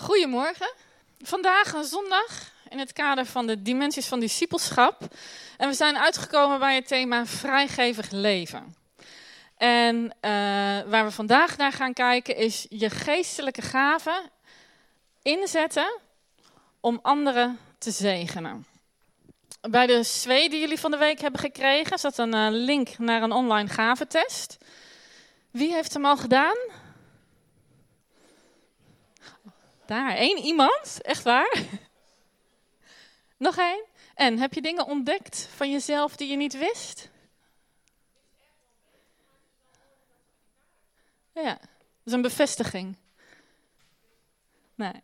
Goedemorgen. 0.00 0.72
Vandaag 1.20 1.72
een 1.72 1.84
zondag 1.84 2.52
in 2.68 2.78
het 2.78 2.92
kader 2.92 3.26
van 3.26 3.46
de 3.46 3.62
dimensies 3.62 4.06
van 4.06 4.20
discipelschap. 4.20 5.02
En 5.56 5.68
we 5.68 5.74
zijn 5.74 5.98
uitgekomen 5.98 6.58
bij 6.58 6.74
het 6.74 6.86
thema 6.86 7.26
vrijgevig 7.26 8.10
leven. 8.10 8.76
En 9.56 10.14
eh, 10.20 10.30
waar 10.86 11.04
we 11.04 11.10
vandaag 11.10 11.56
naar 11.56 11.72
gaan 11.72 11.92
kijken 11.92 12.36
is 12.36 12.66
je 12.68 12.90
geestelijke 12.90 13.62
gaven 13.62 14.30
inzetten 15.22 15.98
om 16.80 16.98
anderen 17.02 17.58
te 17.78 17.90
zegenen. 17.90 18.66
Bij 19.60 19.86
de 19.86 20.00
twee 20.20 20.50
die 20.50 20.60
jullie 20.60 20.80
van 20.80 20.90
de 20.90 20.96
week 20.96 21.20
hebben 21.20 21.40
gekregen 21.40 21.98
zat 21.98 22.18
een 22.18 22.34
eh, 22.34 22.46
link 22.50 22.98
naar 22.98 23.22
een 23.22 23.32
online 23.32 23.68
gaventest. 23.68 24.58
Wie 25.50 25.72
heeft 25.72 25.92
hem 25.92 26.04
al 26.04 26.16
gedaan? 26.16 26.56
Daar, 29.88 30.16
één 30.16 30.38
iemand? 30.38 31.02
Echt 31.02 31.22
waar? 31.22 31.62
Nog 33.36 33.56
één? 33.56 33.84
En 34.14 34.38
heb 34.38 34.52
je 34.52 34.62
dingen 34.62 34.86
ontdekt 34.86 35.48
van 35.54 35.70
jezelf 35.70 36.16
die 36.16 36.28
je 36.28 36.36
niet 36.36 36.58
wist? 36.58 37.10
Ja, 41.34 41.42
dat 41.42 42.04
is 42.04 42.12
een 42.12 42.22
bevestiging. 42.22 42.96
Nee. 44.74 45.02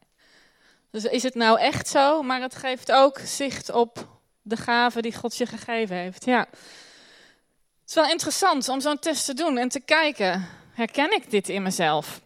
Dus 0.91 1.05
is 1.05 1.23
het 1.23 1.35
nou 1.35 1.59
echt 1.59 1.89
zo, 1.89 2.23
maar 2.23 2.41
het 2.41 2.55
geeft 2.55 2.93
ook 2.93 3.19
zicht 3.19 3.71
op 3.71 4.07
de 4.43 4.57
gave 4.57 5.03
die 5.03 5.15
God 5.15 5.37
je 5.37 5.47
gegeven 5.47 5.97
heeft. 5.97 6.25
Ja. 6.25 6.39
Het 6.39 7.89
is 7.89 7.95
wel 7.95 8.11
interessant 8.11 8.69
om 8.69 8.81
zo'n 8.81 8.99
test 8.99 9.25
te 9.25 9.35
doen 9.35 9.59
en 9.59 9.69
te 9.69 9.81
kijken, 9.81 10.49
herken 10.73 11.13
ik 11.13 11.31
dit 11.31 11.49
in 11.49 11.63
mezelf? 11.63 12.21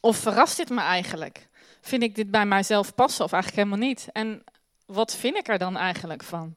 Of 0.00 0.16
verrast 0.16 0.56
dit 0.56 0.68
me 0.68 0.80
eigenlijk? 0.80 1.50
Vind 1.82 2.02
ik 2.02 2.14
dit 2.14 2.30
bij 2.30 2.46
mijzelf 2.46 2.94
passen 2.94 3.24
of 3.24 3.32
eigenlijk 3.32 3.62
helemaal 3.62 3.88
niet? 3.88 4.08
En 4.12 4.44
wat 4.86 5.16
vind 5.16 5.36
ik 5.36 5.48
er 5.48 5.58
dan 5.58 5.76
eigenlijk 5.76 6.22
van? 6.22 6.56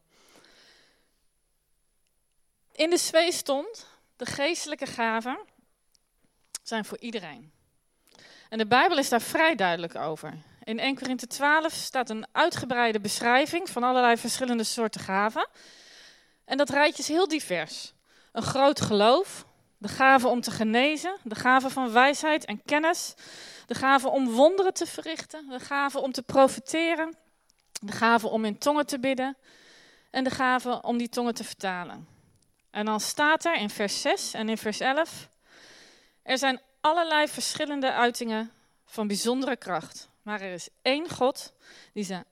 In 2.72 2.90
de 2.90 3.00
twee 3.00 3.32
stond, 3.32 3.88
de 4.16 4.26
geestelijke 4.26 4.86
gaven 4.86 5.38
zijn 6.64 6.86
voor 6.86 7.00
iedereen. 7.00 7.52
En 8.50 8.58
de 8.58 8.68
Bijbel 8.68 8.98
is 8.98 9.10
daar 9.10 9.22
vrij 9.22 9.56
duidelijk 9.56 9.96
over. 9.96 10.34
In 10.64 10.80
1 10.80 10.96
Korinthe 10.96 11.28
12 11.28 11.74
staat 11.74 12.10
een 12.10 12.26
uitgebreide 12.32 13.00
beschrijving 13.00 13.70
van 13.70 13.84
allerlei 13.84 14.18
verschillende 14.18 14.64
soorten 14.64 15.02
gaven. 15.02 15.48
En 16.46 16.58
dat 16.58 16.70
rijtje 16.70 17.02
is 17.02 17.08
heel 17.08 17.28
divers. 17.28 17.94
Een 18.32 18.44
groot 18.44 18.82
geloof, 18.82 19.46
de 19.78 19.88
gave 19.88 20.28
om 20.28 20.42
te 20.42 20.52
genezen, 20.52 21.18
de 21.24 21.36
gave 21.36 21.70
van 21.70 21.92
wijsheid 21.92 22.46
en 22.46 22.62
kennis, 22.66 23.14
de 23.66 23.76
gave 23.76 24.10
om 24.10 24.30
wonderen 24.30 24.74
te 24.74 24.86
verrichten, 24.86 25.50
de 25.50 25.60
gave 25.60 26.00
om 26.00 26.12
te 26.12 26.24
profiteren, 26.24 27.18
de 27.82 27.92
gave 27.92 28.28
om 28.28 28.46
in 28.46 28.58
tongen 28.58 28.86
te 28.86 29.00
bidden 29.00 29.38
en 30.12 30.24
de 30.24 30.30
gave 30.30 30.82
om 30.82 30.98
die 30.98 31.10
tongen 31.10 31.34
te 31.34 31.44
vertalen. 31.44 32.08
En 32.72 32.86
dan 32.86 33.00
staat 33.00 33.46
er 33.46 33.56
in 33.56 33.70
vers 33.70 34.02
6 34.02 34.34
en 34.34 34.50
in 34.50 34.58
vers 34.58 34.80
11, 34.80 35.30
er 36.24 36.38
zijn 36.38 36.62
allerlei 36.82 37.28
verschillende 37.28 37.92
uitingen 37.92 38.52
van 38.86 39.08
bijzondere 39.08 39.56
kracht, 39.56 40.10
maar 40.22 40.42
er 40.42 40.54
is 40.54 40.70
één 40.82 41.10
God 41.10 41.54
die 41.94 42.04
ze 42.04 42.24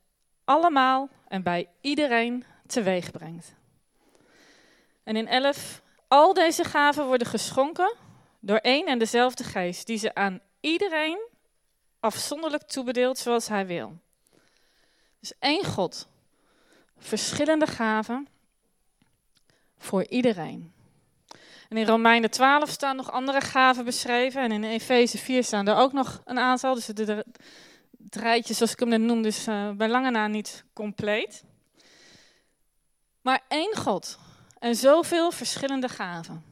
allemaal 0.43 1.09
en 1.27 1.43
bij 1.43 1.69
iedereen 1.81 2.45
teweeg 2.67 3.11
brengt. 3.11 3.53
En 5.03 5.15
in 5.15 5.27
11, 5.27 5.81
al 6.07 6.33
deze 6.33 6.63
gaven 6.63 7.05
worden 7.05 7.27
geschonken 7.27 7.95
door 8.39 8.57
één 8.57 8.85
en 8.85 8.99
dezelfde 8.99 9.43
geest, 9.43 9.87
die 9.87 9.97
ze 9.97 10.15
aan 10.15 10.41
iedereen 10.63 11.27
afzonderlijk 11.99 12.63
toebedeelt 12.63 13.17
zoals 13.17 13.47
hij 13.47 13.65
wil. 13.65 13.97
Dus 15.19 15.33
één 15.39 15.65
God, 15.65 16.07
verschillende 16.97 17.67
gaven 17.67 18.27
voor 19.77 20.07
iedereen. 20.07 20.73
En 21.69 21.77
in 21.77 21.85
Romeinen 21.85 22.31
12 22.31 22.69
staan 22.69 22.95
nog 22.95 23.11
andere 23.11 23.41
gaven 23.41 23.85
beschreven. 23.85 24.41
En 24.41 24.51
in 24.51 24.63
Efeze 24.63 25.17
4 25.17 25.43
staan 25.43 25.67
er 25.67 25.75
ook 25.75 25.93
nog 25.93 26.21
een 26.25 26.39
aantal. 26.39 26.75
Dus 26.75 26.87
het, 26.87 27.25
rijtje, 28.09 28.53
zoals 28.53 28.71
ik 28.71 28.79
hem 28.79 28.89
net 28.89 29.01
noemde, 29.01 29.27
is 29.27 29.47
uh, 29.47 29.71
bij 29.71 29.89
lange 29.89 30.11
na 30.11 30.27
niet 30.27 30.63
compleet. 30.73 31.43
Maar 33.21 33.41
één 33.47 33.75
God 33.75 34.17
en 34.59 34.75
zoveel 34.75 35.31
verschillende 35.31 35.89
gaven. 35.89 36.43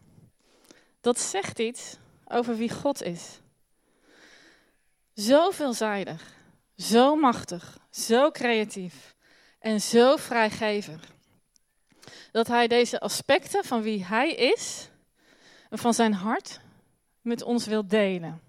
Dat 1.02 1.20
zegt 1.20 1.60
iets 1.60 1.98
over 2.28 2.56
wie 2.56 2.70
God 2.70 3.04
is. 3.04 3.41
Zo 5.22 5.50
veelzijdig, 5.50 6.34
zo 6.78 7.16
machtig, 7.16 7.78
zo 7.90 8.32
creatief 8.32 9.16
en 9.60 9.82
zo 9.82 10.16
vrijgevig. 10.16 11.12
Dat 12.32 12.48
hij 12.48 12.68
deze 12.68 13.00
aspecten 13.00 13.64
van 13.64 13.82
wie 13.82 14.06
hij 14.06 14.32
is 14.34 14.90
en 15.70 15.78
van 15.78 15.94
zijn 15.94 16.14
hart 16.14 16.60
met 17.22 17.42
ons 17.42 17.66
wil 17.66 17.88
delen. 17.88 18.42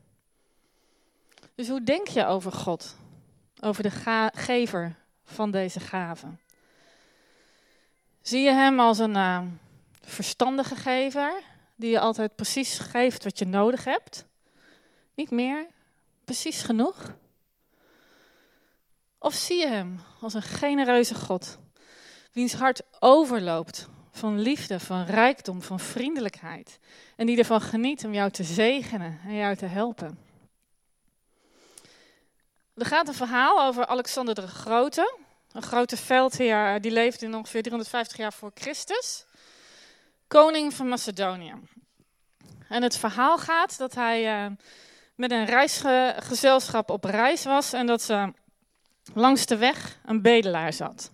Dus 1.55 1.69
hoe 1.69 1.83
denk 1.83 2.09
je 2.09 2.27
over 2.27 2.53
God? 2.53 2.97
Over 3.61 3.83
de 3.83 4.31
gever 4.35 4.95
van 5.25 5.51
deze 5.51 5.81
gaven? 5.81 6.41
Zie 8.23 8.41
je 8.41 8.53
hem 8.53 8.81
als 8.81 8.99
een 8.99 9.15
uh, 9.15 9.43
verstandige 10.01 10.77
gever, 10.77 11.33
die 11.77 11.91
je 11.91 12.01
altijd 12.01 12.37
precies 12.37 12.79
geeft 12.79 13.25
wat 13.25 13.39
je 13.39 13.47
nodig 13.47 13.85
hebt? 13.85 14.25
Niet 15.15 15.31
meer, 15.31 15.67
precies 16.33 16.63
genoeg? 16.63 17.15
Of 19.19 19.35
zie 19.35 19.59
je 19.59 19.67
hem 19.67 20.01
als 20.21 20.35
een 20.35 20.43
genereuze 20.43 21.15
God, 21.15 21.59
wiens 22.33 22.53
hart 22.53 22.83
overloopt 22.99 23.89
van 24.13 24.39
liefde, 24.39 24.81
van 24.81 25.05
rijkdom, 25.05 25.63
van 25.63 25.81
vriendelijkheid 25.81 26.79
en 27.17 27.27
die 27.27 27.39
ervan 27.39 27.61
geniet 27.61 28.05
om 28.05 28.15
jou 28.15 28.31
te 28.31 28.45
zegenen 28.45 29.21
en 29.25 29.35
jou 29.35 29.57
te 29.57 29.67
helpen? 29.67 30.19
Er 32.75 32.87
gaat 32.87 33.09
een 33.09 33.15
verhaal 33.15 33.63
over 33.67 33.87
Alexander 33.87 34.35
de 34.35 34.47
Grote, 34.47 35.17
een 35.53 35.63
grote 35.63 35.97
veldheer 35.97 36.81
die 36.81 36.93
leefde 36.93 37.27
in 37.27 37.35
ongeveer 37.35 37.63
350 37.63 38.17
jaar 38.17 38.33
voor 38.33 38.51
Christus, 38.55 39.25
koning 40.27 40.75
van 40.75 40.89
Macedonië. 40.89 41.55
En 42.69 42.83
het 42.83 42.97
verhaal 42.97 43.39
gaat 43.39 43.79
dat 43.79 43.95
hij 43.95 44.47
uh, 44.47 44.53
met 45.23 45.31
een 45.31 45.45
reisgezelschap 45.45 46.91
op 46.91 47.05
reis 47.05 47.45
was 47.45 47.73
en 47.73 47.87
dat 47.87 48.03
ze 48.03 48.33
langs 49.15 49.47
de 49.47 49.57
weg 49.57 49.99
een 50.05 50.23
bedelaar 50.23 50.73
zat. 50.73 51.11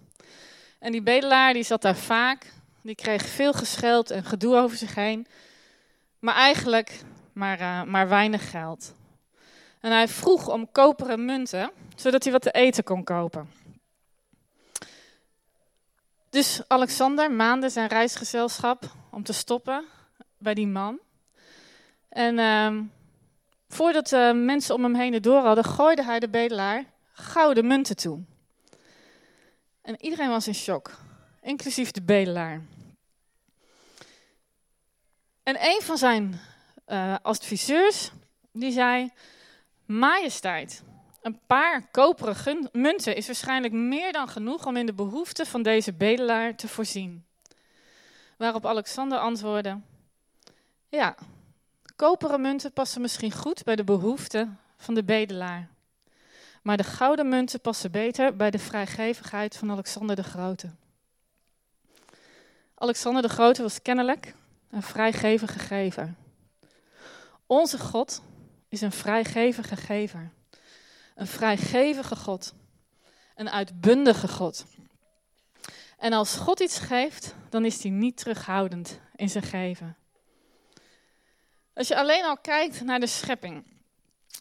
En 0.79 0.93
die 0.93 1.03
bedelaar 1.03 1.53
die 1.53 1.63
zat 1.63 1.83
daar 1.83 1.97
vaak, 1.97 2.53
die 2.83 2.95
kreeg 2.95 3.27
veel 3.27 3.53
gescheld 3.53 4.11
en 4.11 4.25
gedoe 4.25 4.57
over 4.57 4.77
zich 4.77 4.95
heen, 4.95 5.27
maar 6.19 6.35
eigenlijk 6.35 7.01
maar, 7.33 7.61
uh, 7.61 7.83
maar 7.83 8.09
weinig 8.09 8.51
geld. 8.51 8.95
En 9.81 9.91
hij 9.91 10.09
vroeg 10.09 10.49
om 10.49 10.73
koperen 10.73 11.25
munten, 11.25 11.71
zodat 11.97 12.23
hij 12.23 12.33
wat 12.33 12.43
te 12.43 12.51
eten 12.51 12.85
kon 12.85 13.05
kopen. 13.05 13.51
Dus 16.31 16.63
Alexander 16.67 17.33
maande 17.33 17.69
zijn 17.69 17.89
reisgezelschap 17.89 18.85
om 19.11 19.23
te 19.23 19.33
stoppen 19.33 19.85
bij 20.39 20.55
die 20.55 20.67
man. 20.67 20.99
En 22.09 22.39
uh, 22.39 22.81
Voordat 23.69 24.09
de 24.09 24.33
mensen 24.35 24.75
om 24.75 24.83
hem 24.83 24.95
heen 24.95 25.13
het 25.13 25.23
door 25.23 25.41
hadden, 25.41 25.65
gooide 25.65 26.05
hij 26.05 26.19
de 26.19 26.29
bedelaar 26.29 26.85
gouden 27.13 27.67
munten 27.67 27.97
toe. 27.97 28.21
En 29.83 30.05
iedereen 30.05 30.29
was 30.29 30.47
in 30.47 30.55
shock, 30.55 30.91
inclusief 31.43 31.91
de 31.91 32.03
bedelaar. 32.03 32.63
En 35.43 35.57
een 35.61 35.81
van 35.83 35.99
zijn 35.99 36.41
uh, 36.87 37.17
adviseurs, 37.23 38.11
die 38.53 38.73
zei, 38.73 39.13
majesteit, 39.87 40.83
een 41.23 41.41
paar 41.47 41.89
koperen 41.91 42.69
munten 42.73 43.17
is 43.17 43.27
waarschijnlijk 43.27 43.73
meer 43.73 44.13
dan 44.13 44.29
genoeg 44.29 44.67
om 44.67 44.77
in 44.77 44.87
de 44.87 44.95
behoeften 44.95 45.47
van 45.47 45.63
deze 45.63 45.93
bedelaar 45.93 46.55
te 46.55 46.69
voorzien. 46.69 47.25
Waarop 48.37 48.67
Alexander 48.67 49.19
antwoordde, 49.19 49.81
ja, 50.89 51.17
Koperen 51.99 52.41
munten 52.41 52.73
passen 52.73 53.01
misschien 53.01 53.33
goed 53.33 53.65
bij 53.65 53.77
de 53.77 53.85
behoeften 53.85 54.59
van 54.77 54.95
de 54.95 55.05
bedelaar. 55.05 55.69
Maar 56.63 56.77
de 56.77 56.85
gouden 56.85 57.29
munten 57.29 57.61
passen 57.61 57.91
beter 57.91 58.37
bij 58.37 58.51
de 58.51 58.59
vrijgevigheid 58.59 59.57
van 59.57 59.71
Alexander 59.71 60.17
de 60.17 60.23
Grote. 60.23 60.71
Alexander 62.75 63.23
de 63.23 63.29
Grote 63.29 63.63
was 63.63 63.83
kennelijk 63.83 64.35
een 64.71 64.83
vrijgevige 64.83 65.59
gever. 65.59 66.15
Onze 67.47 67.79
God 67.79 68.23
is 68.69 68.81
een 68.81 68.93
vrijgevige 68.93 69.77
gever. 69.77 70.31
Een 71.15 71.27
vrijgevige 71.27 72.17
God. 72.17 72.55
Een 73.35 73.51
uitbundige 73.51 74.29
God. 74.29 74.65
En 75.97 76.13
als 76.13 76.37
God 76.37 76.61
iets 76.61 76.79
geeft, 76.79 77.35
dan 77.49 77.65
is 77.65 77.83
hij 77.83 77.93
niet 77.93 78.17
terughoudend 78.17 79.01
in 79.17 79.29
zijn 79.29 79.45
geven. 79.45 79.97
Als 81.79 81.89
je 81.89 81.97
alleen 81.97 82.25
al 82.25 82.37
kijkt 82.37 82.81
naar 82.81 83.01
de 83.01 83.07
schepping, 83.07 83.65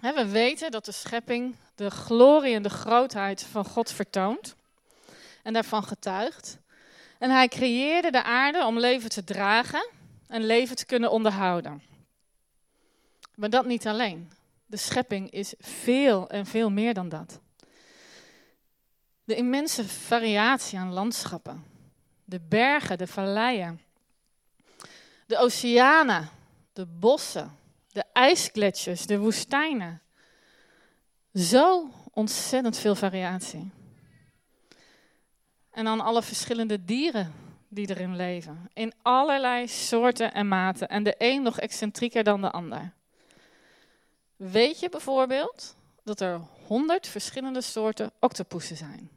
we 0.01 0.27
weten 0.27 0.71
dat 0.71 0.85
de 0.85 0.91
schepping 0.91 1.55
de 1.75 1.89
glorie 1.89 2.55
en 2.55 2.63
de 2.63 2.69
grootheid 2.69 3.43
van 3.43 3.65
God 3.65 3.91
vertoont 3.91 4.55
en 5.43 5.53
daarvan 5.53 5.83
getuigt. 5.83 6.57
En 7.19 7.29
hij 7.29 7.47
creëerde 7.47 8.11
de 8.11 8.23
aarde 8.23 8.65
om 8.65 8.79
leven 8.79 9.09
te 9.09 9.23
dragen 9.23 9.89
en 10.27 10.45
leven 10.45 10.75
te 10.75 10.85
kunnen 10.85 11.11
onderhouden. 11.11 11.83
Maar 13.35 13.49
dat 13.49 13.65
niet 13.65 13.87
alleen. 13.87 14.31
De 14.65 14.77
schepping 14.77 15.31
is 15.31 15.53
veel 15.59 16.29
en 16.29 16.45
veel 16.45 16.69
meer 16.69 16.93
dan 16.93 17.09
dat. 17.09 17.39
De 19.23 19.35
immense 19.35 19.87
variatie 19.87 20.79
aan 20.79 20.93
landschappen, 20.93 21.63
de 22.23 22.39
bergen, 22.39 22.97
de 22.97 23.07
valleien, 23.07 23.81
de 25.25 25.37
oceanen, 25.37 26.35
de 26.77 26.85
bossen, 26.85 27.57
de 27.87 28.03
ijsgletsjers, 28.13 29.05
de 29.05 29.19
woestijnen. 29.19 30.01
Zo 31.33 31.89
ontzettend 32.11 32.77
veel 32.77 32.95
variatie. 32.95 33.71
En 35.71 35.85
dan 35.85 35.99
alle 35.99 36.23
verschillende 36.23 36.85
dieren 36.85 37.33
die 37.67 37.89
erin 37.89 38.15
leven. 38.15 38.69
In 38.73 38.93
allerlei 39.01 39.67
soorten 39.67 40.33
en 40.33 40.47
maten. 40.47 40.87
En 40.87 41.03
de 41.03 41.15
een 41.17 41.41
nog 41.41 41.59
excentrieker 41.59 42.23
dan 42.23 42.41
de 42.41 42.51
ander. 42.51 42.93
Weet 44.35 44.79
je 44.79 44.89
bijvoorbeeld 44.89 45.75
dat 46.03 46.21
er 46.21 46.41
honderd 46.67 47.07
verschillende 47.07 47.61
soorten 47.61 48.11
octopussen 48.19 48.77
zijn? 48.77 49.09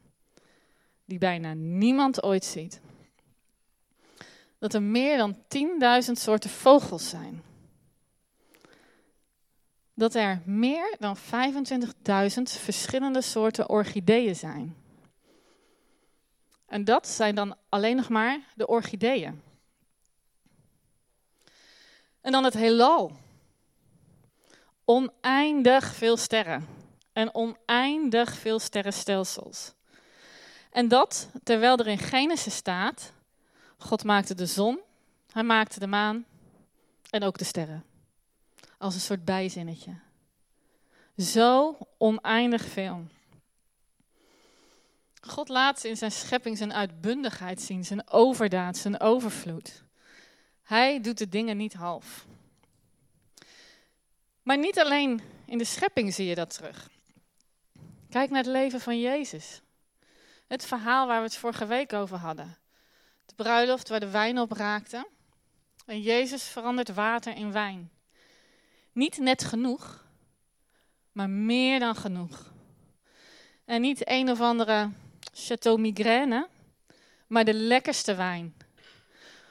Die 1.05 1.17
bijna 1.17 1.53
niemand 1.53 2.23
ooit 2.23 2.45
ziet. 2.45 2.81
Dat 4.59 4.73
er 4.73 4.81
meer 4.81 5.17
dan 5.17 5.35
10.000 6.05 6.11
soorten 6.11 6.49
vogels 6.49 7.09
zijn. 7.09 7.49
Dat 10.01 10.15
er 10.15 10.41
meer 10.45 10.95
dan 10.99 11.17
25.000 11.17 11.21
verschillende 12.43 13.21
soorten 13.21 13.69
orchideeën 13.69 14.35
zijn. 14.35 14.75
En 16.65 16.83
dat 16.83 17.07
zijn 17.07 17.35
dan 17.35 17.55
alleen 17.69 17.95
nog 17.95 18.09
maar 18.09 18.39
de 18.55 18.67
orchideeën. 18.67 19.41
En 22.21 22.31
dan 22.31 22.43
het 22.43 22.53
heelal. 22.53 23.11
Oneindig 24.85 25.93
veel 25.93 26.17
sterren. 26.17 26.67
En 27.13 27.35
oneindig 27.35 28.33
veel 28.33 28.59
sterrenstelsels. 28.59 29.73
En 30.71 30.87
dat 30.87 31.29
terwijl 31.43 31.77
er 31.77 31.87
in 31.87 31.97
Genesis 31.97 32.55
staat: 32.55 33.13
God 33.77 34.03
maakte 34.03 34.35
de 34.35 34.45
zon, 34.45 34.79
hij 35.31 35.43
maakte 35.43 35.79
de 35.79 35.87
maan 35.87 36.25
en 37.09 37.23
ook 37.23 37.37
de 37.37 37.45
sterren. 37.45 37.90
Als 38.81 38.93
een 38.93 39.01
soort 39.01 39.25
bijzinnetje. 39.25 39.99
Zo 41.17 41.77
oneindig 41.97 42.65
veel. 42.65 43.07
God 45.21 45.49
laat 45.49 45.83
in 45.83 45.97
zijn 45.97 46.11
schepping 46.11 46.57
zijn 46.57 46.73
uitbundigheid 46.73 47.61
zien, 47.61 47.85
zijn 47.85 48.09
overdaad, 48.09 48.77
zijn 48.77 48.99
overvloed. 48.99 49.83
Hij 50.63 51.01
doet 51.01 51.17
de 51.17 51.29
dingen 51.29 51.57
niet 51.57 51.73
half. 51.73 52.25
Maar 54.43 54.57
niet 54.57 54.79
alleen 54.79 55.21
in 55.45 55.57
de 55.57 55.63
schepping 55.63 56.13
zie 56.13 56.25
je 56.25 56.35
dat 56.35 56.53
terug. 56.53 56.89
Kijk 58.09 58.29
naar 58.29 58.43
het 58.43 58.51
leven 58.51 58.81
van 58.81 58.99
Jezus. 58.99 59.61
Het 60.47 60.65
verhaal 60.65 61.07
waar 61.07 61.19
we 61.19 61.25
het 61.25 61.37
vorige 61.37 61.65
week 61.65 61.93
over 61.93 62.17
hadden. 62.17 62.57
De 63.25 63.33
bruiloft 63.35 63.89
waar 63.89 63.99
de 63.99 64.09
wijn 64.09 64.39
op 64.39 64.51
raakte. 64.51 65.07
En 65.85 66.01
Jezus 66.01 66.43
verandert 66.43 66.93
water 66.93 67.35
in 67.35 67.51
wijn. 67.51 67.91
Niet 68.91 69.17
net 69.17 69.43
genoeg, 69.43 70.05
maar 71.11 71.29
meer 71.29 71.79
dan 71.79 71.95
genoeg. 71.95 72.51
En 73.65 73.81
niet 73.81 74.09
een 74.09 74.29
of 74.29 74.41
andere 74.41 74.89
Chateau 75.33 75.79
Migraine, 75.79 76.47
maar 77.27 77.45
de 77.45 77.53
lekkerste 77.53 78.15
wijn. 78.15 78.55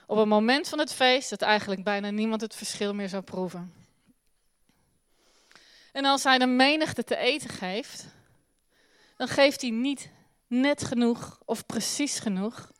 Op 0.06 0.16
een 0.16 0.28
moment 0.28 0.68
van 0.68 0.78
het 0.78 0.92
feest 0.92 1.30
dat 1.30 1.42
eigenlijk 1.42 1.84
bijna 1.84 2.10
niemand 2.10 2.40
het 2.40 2.54
verschil 2.54 2.94
meer 2.94 3.08
zou 3.08 3.22
proeven. 3.22 3.72
En 5.92 6.04
als 6.04 6.22
hij 6.24 6.38
de 6.38 6.46
menigte 6.46 7.04
te 7.04 7.16
eten 7.16 7.50
geeft, 7.50 8.06
dan 9.16 9.28
geeft 9.28 9.60
hij 9.60 9.70
niet 9.70 10.10
net 10.46 10.84
genoeg 10.84 11.40
of 11.44 11.66
precies 11.66 12.18
genoeg. 12.18 12.72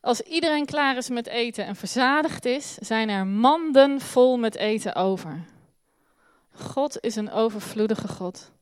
Als 0.00 0.20
iedereen 0.20 0.66
klaar 0.66 0.96
is 0.96 1.08
met 1.08 1.26
eten 1.26 1.66
en 1.66 1.76
verzadigd 1.76 2.44
is, 2.44 2.74
zijn 2.74 3.08
er 3.08 3.26
manden 3.26 4.00
vol 4.00 4.36
met 4.36 4.54
eten 4.54 4.94
over. 4.94 5.44
God 6.54 7.00
is 7.00 7.16
een 7.16 7.30
overvloedige 7.30 8.08
God. 8.08 8.52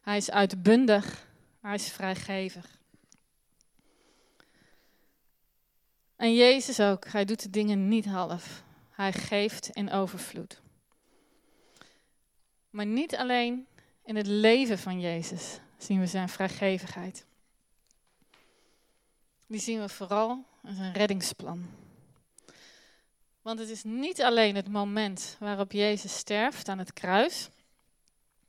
Hij 0.00 0.16
is 0.16 0.30
uitbundig, 0.30 1.26
hij 1.60 1.74
is 1.74 1.88
vrijgevig. 1.88 2.78
En 6.16 6.34
Jezus 6.34 6.80
ook, 6.80 7.06
hij 7.06 7.24
doet 7.24 7.42
de 7.42 7.50
dingen 7.50 7.88
niet 7.88 8.04
half. 8.04 8.62
Hij 8.90 9.12
geeft 9.12 9.68
in 9.68 9.90
overvloed. 9.90 10.62
Maar 12.70 12.86
niet 12.86 13.16
alleen 13.16 13.66
in 14.04 14.16
het 14.16 14.26
leven 14.26 14.78
van 14.78 15.00
Jezus 15.00 15.60
zien 15.76 16.00
we 16.00 16.06
zijn 16.06 16.28
vrijgevigheid. 16.28 17.26
Die 19.46 19.60
zien 19.60 19.80
we 19.80 19.88
vooral 19.88 20.44
in 20.62 20.74
zijn 20.74 20.92
reddingsplan. 20.92 21.66
Want 23.44 23.58
het 23.58 23.68
is 23.68 23.82
niet 23.82 24.22
alleen 24.22 24.54
het 24.54 24.68
moment 24.68 25.36
waarop 25.38 25.72
Jezus 25.72 26.16
sterft 26.16 26.68
aan 26.68 26.78
het 26.78 26.92
kruis 26.92 27.48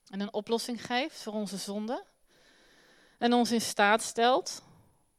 en 0.10 0.20
een 0.20 0.34
oplossing 0.34 0.86
geeft 0.86 1.24
voor 1.24 1.34
onze 1.34 1.58
zonde 1.58 2.04
en 3.18 3.34
ons 3.34 3.52
in 3.52 3.62
staat 3.62 4.02
stelt 4.02 4.64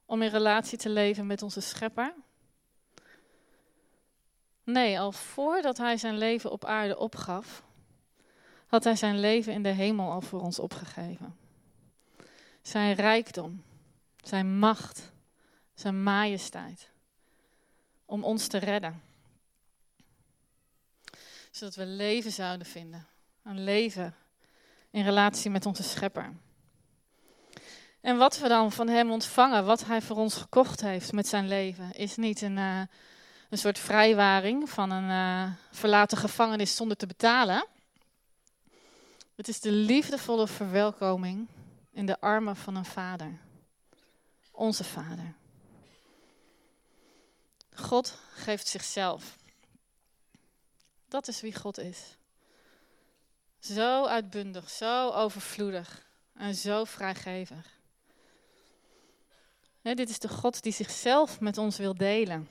om 0.06 0.22
in 0.22 0.30
relatie 0.30 0.78
te 0.78 0.88
leven 0.88 1.26
met 1.26 1.42
onze 1.42 1.60
schepper. 1.60 2.14
Nee, 4.64 5.00
al 5.00 5.12
voordat 5.12 5.78
hij 5.78 5.96
zijn 5.96 6.18
leven 6.18 6.50
op 6.50 6.64
aarde 6.64 6.98
opgaf, 6.98 7.62
had 8.66 8.84
hij 8.84 8.96
zijn 8.96 9.20
leven 9.20 9.52
in 9.52 9.62
de 9.62 9.68
hemel 9.68 10.10
al 10.10 10.20
voor 10.20 10.40
ons 10.40 10.58
opgegeven. 10.58 11.36
Zijn 12.62 12.94
rijkdom, 12.94 13.62
zijn 14.22 14.58
macht, 14.58 15.12
zijn 15.74 16.02
majesteit, 16.02 16.90
om 18.04 18.24
ons 18.24 18.46
te 18.46 18.58
redden. 18.58 19.05
Zodat 21.56 21.74
we 21.74 21.86
leven 21.86 22.32
zouden 22.32 22.66
vinden, 22.66 23.06
een 23.42 23.64
leven 23.64 24.14
in 24.90 25.04
relatie 25.04 25.50
met 25.50 25.66
onze 25.66 25.82
schepper. 25.82 26.32
En 28.00 28.16
wat 28.16 28.38
we 28.38 28.48
dan 28.48 28.72
van 28.72 28.88
hem 28.88 29.10
ontvangen, 29.10 29.64
wat 29.64 29.84
hij 29.84 30.02
voor 30.02 30.16
ons 30.16 30.34
gekocht 30.34 30.80
heeft 30.80 31.12
met 31.12 31.26
zijn 31.26 31.48
leven, 31.48 31.92
is 31.92 32.16
niet 32.16 32.40
een, 32.40 32.56
uh, 32.56 32.80
een 33.50 33.58
soort 33.58 33.78
vrijwaring 33.78 34.70
van 34.70 34.90
een 34.90 35.10
uh, 35.10 35.52
verlaten 35.70 36.18
gevangenis 36.18 36.76
zonder 36.76 36.96
te 36.96 37.06
betalen. 37.06 37.66
Het 39.34 39.48
is 39.48 39.60
de 39.60 39.72
liefdevolle 39.72 40.46
verwelkoming 40.46 41.48
in 41.90 42.06
de 42.06 42.20
armen 42.20 42.56
van 42.56 42.76
een 42.76 42.84
vader. 42.84 43.38
Onze 44.50 44.84
vader. 44.84 45.34
God 47.74 48.18
geeft 48.34 48.66
zichzelf. 48.66 49.36
Dat 51.08 51.28
is 51.28 51.40
wie 51.40 51.54
God 51.54 51.78
is. 51.78 52.16
Zo 53.60 54.04
uitbundig, 54.04 54.70
zo 54.70 55.10
overvloedig 55.10 56.06
en 56.34 56.54
zo 56.54 56.84
vrijgevig. 56.84 57.80
dit 59.82 60.08
is 60.08 60.18
de 60.18 60.28
God 60.28 60.62
die 60.62 60.72
zichzelf 60.72 61.40
met 61.40 61.58
ons 61.58 61.76
wil 61.76 61.94
delen. 61.94 62.48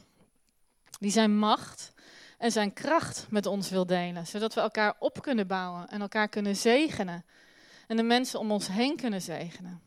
Die 1.00 1.12
zijn 1.12 1.38
macht 1.38 1.93
en 2.38 2.51
zijn 2.51 2.74
kracht 2.74 3.25
met 3.29 3.45
ons 3.45 3.69
wil 3.69 3.85
delen. 3.85 4.27
Zodat 4.27 4.53
we 4.53 4.62
elkaar 4.62 4.95
op 5.00 5.21
kunnen 5.21 5.47
bouwen 5.47 5.88
en 5.88 6.01
elkaar 6.01 6.29
kunnen 6.29 6.55
zegenen. 6.55 7.25
En 7.88 7.97
de 7.97 8.03
mensen 8.03 8.39
om 8.39 8.51
ons 8.51 8.67
heen 8.67 8.95
kunnen 8.95 9.21
zegenen. 9.21 9.81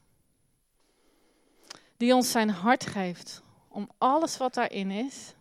Die 1.96 2.14
ons 2.14 2.30
zijn 2.30 2.50
hart 2.50 2.87
geeft 2.87 3.42
om 3.68 3.90
alles 3.98 4.37
wat 4.37 4.54
daarin 4.54 4.90
is. 4.90 5.34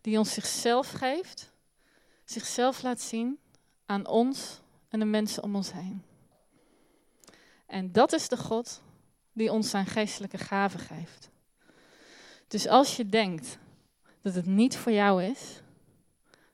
Die 0.00 0.18
ons 0.18 0.32
zichzelf 0.32 0.90
geeft. 0.90 1.52
Zichzelf 2.24 2.82
laat 2.82 3.00
zien 3.00 3.38
aan 3.86 4.06
ons 4.06 4.60
en 4.88 4.98
de 4.98 5.04
mensen 5.04 5.42
om 5.42 5.56
ons 5.56 5.72
heen. 5.72 6.02
En 7.66 7.92
dat 7.92 8.12
is 8.12 8.28
de 8.28 8.36
God 8.36 8.82
die 9.32 9.52
ons 9.52 9.70
zijn 9.70 9.86
geestelijke 9.86 10.38
gaven 10.38 10.80
geeft. 10.80 11.30
Dus 12.48 12.66
als 12.66 12.96
je 12.96 13.08
denkt 13.08 13.58
dat 14.20 14.34
het 14.34 14.46
niet 14.46 14.76
voor 14.76 14.92
jou 14.92 15.24
is, 15.24 15.60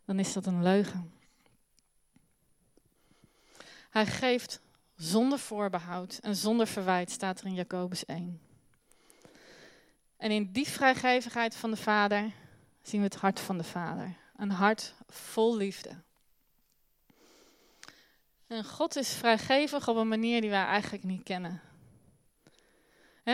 dan 0.05 0.19
is 0.19 0.33
dat 0.33 0.47
een 0.47 0.62
leugen. 0.62 1.12
Hij 3.91 4.07
geeft 4.07 4.61
zonder 4.97 5.39
voorbehoud 5.39 6.19
en 6.23 6.37
zonder 6.37 6.67
verwijt, 6.67 7.11
staat 7.11 7.41
er 7.41 7.47
in 7.47 7.55
Jacobus 7.55 8.05
1. 8.05 8.41
En 10.17 10.31
in 10.31 10.53
die 10.53 10.69
vrijgevigheid 10.69 11.55
van 11.57 11.71
de 11.71 11.77
Vader 11.77 12.33
zien 12.83 13.00
we 13.00 13.07
het 13.07 13.17
hart 13.17 13.41
van 13.41 13.59
de 13.59 13.65
Vader. 13.65 14.17
Een 14.40 14.50
hart 14.50 14.94
vol 15.09 15.56
liefde. 15.56 16.02
En 18.47 18.64
God 18.64 18.97
is 18.97 19.12
vrijgevig 19.12 19.88
op 19.88 19.97
een 19.97 20.09
manier 20.09 20.40
die 20.40 20.50
wij 20.50 20.64
eigenlijk 20.64 21.04
niet 21.04 21.23
kennen. 21.23 21.61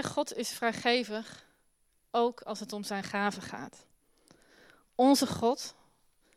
God 0.03 0.35
is 0.35 0.51
vrijgevig 0.51 1.47
ook 2.11 2.41
als 2.41 2.61
het 2.61 2.73
om 2.73 2.85
zijn 2.85 3.05
gaven 3.05 3.43
gaat. 3.43 3.87
Onze 4.95 5.27
God 5.27 5.75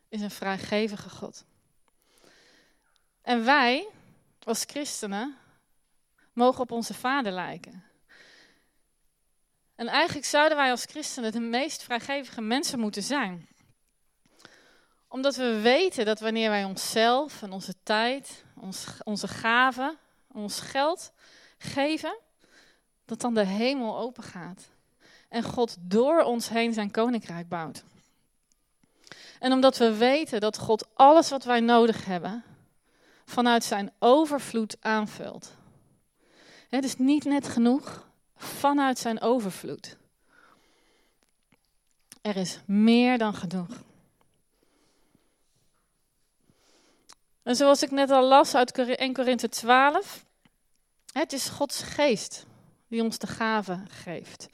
is 0.10 0.22
een 0.22 0.32
vrijgevige 0.32 1.10
God. 1.10 1.46
En 3.22 3.46
wij, 3.46 3.90
als 4.44 4.64
christenen, 4.64 5.38
mogen 6.34 6.62
op 6.62 6.72
onze 6.72 6.94
vader 6.94 7.32
lijken. 7.32 7.84
En 9.76 9.88
eigenlijk 9.88 10.28
zouden 10.28 10.58
wij 10.58 10.72
als 10.72 10.86
christenen 10.86 11.32
de 11.32 11.40
meest 11.40 11.84
vrijgevige 11.84 12.42
mensen 12.42 12.80
moeten 12.80 13.04
zijn. 13.04 13.48
Omdat 15.10 15.36
we 15.36 15.60
weten 15.60 16.06
dat 16.06 16.20
wanneer 16.20 16.50
wij 16.50 16.64
onszelf 16.64 17.42
en 17.42 17.52
onze 17.52 17.74
tijd, 17.84 18.44
ons, 18.56 18.86
onze 19.04 19.28
gaven, 19.28 19.98
ons 20.32 20.60
geld 20.60 21.12
geven, 21.58 22.18
dat 23.06 23.22
dan 23.22 23.34
de 23.34 23.46
hemel 23.46 23.98
open 23.98 24.24
gaat. 24.24 24.70
En 25.30 25.44
God 25.44 25.76
door 25.80 26.22
ons 26.22 26.50
heen 26.50 26.74
zijn 26.74 26.92
koninkrijk 26.92 27.48
bouwt. 27.48 27.84
En 29.40 29.52
omdat 29.52 29.78
we 29.78 29.98
weten 29.98 30.40
dat 30.40 30.58
God 30.58 30.88
alles 30.94 31.30
wat 31.30 31.44
wij 31.44 31.60
nodig 31.60 32.06
hebben, 32.06 32.44
vanuit 33.26 33.64
zijn 33.64 33.92
overvloed 34.00 34.78
aanvult. 34.80 35.52
Het 36.70 36.84
is 36.84 36.98
niet 36.98 37.24
net 37.24 37.48
genoeg, 37.48 38.08
vanuit 38.36 39.00
zijn 39.00 39.22
overvloed. 39.22 39.98
Er 42.22 42.36
is 42.36 42.60
meer 42.66 43.18
dan 43.18 43.34
genoeg. 43.34 43.88
En 47.50 47.56
zoals 47.56 47.84
ik 47.84 47.92
net 47.92 48.12
al 48.12 48.28
las 48.28 48.56
uit 48.56 48.78
1 48.78 49.14
Korinthe 49.14 49.50
12, 49.50 50.26
het 51.12 51.34
is 51.34 51.50
Gods 51.50 51.82
geest 51.82 52.46
die 52.88 53.04
ons 53.04 53.18
de 53.18 53.28
gaven 53.28 53.88
geeft. 53.90 54.50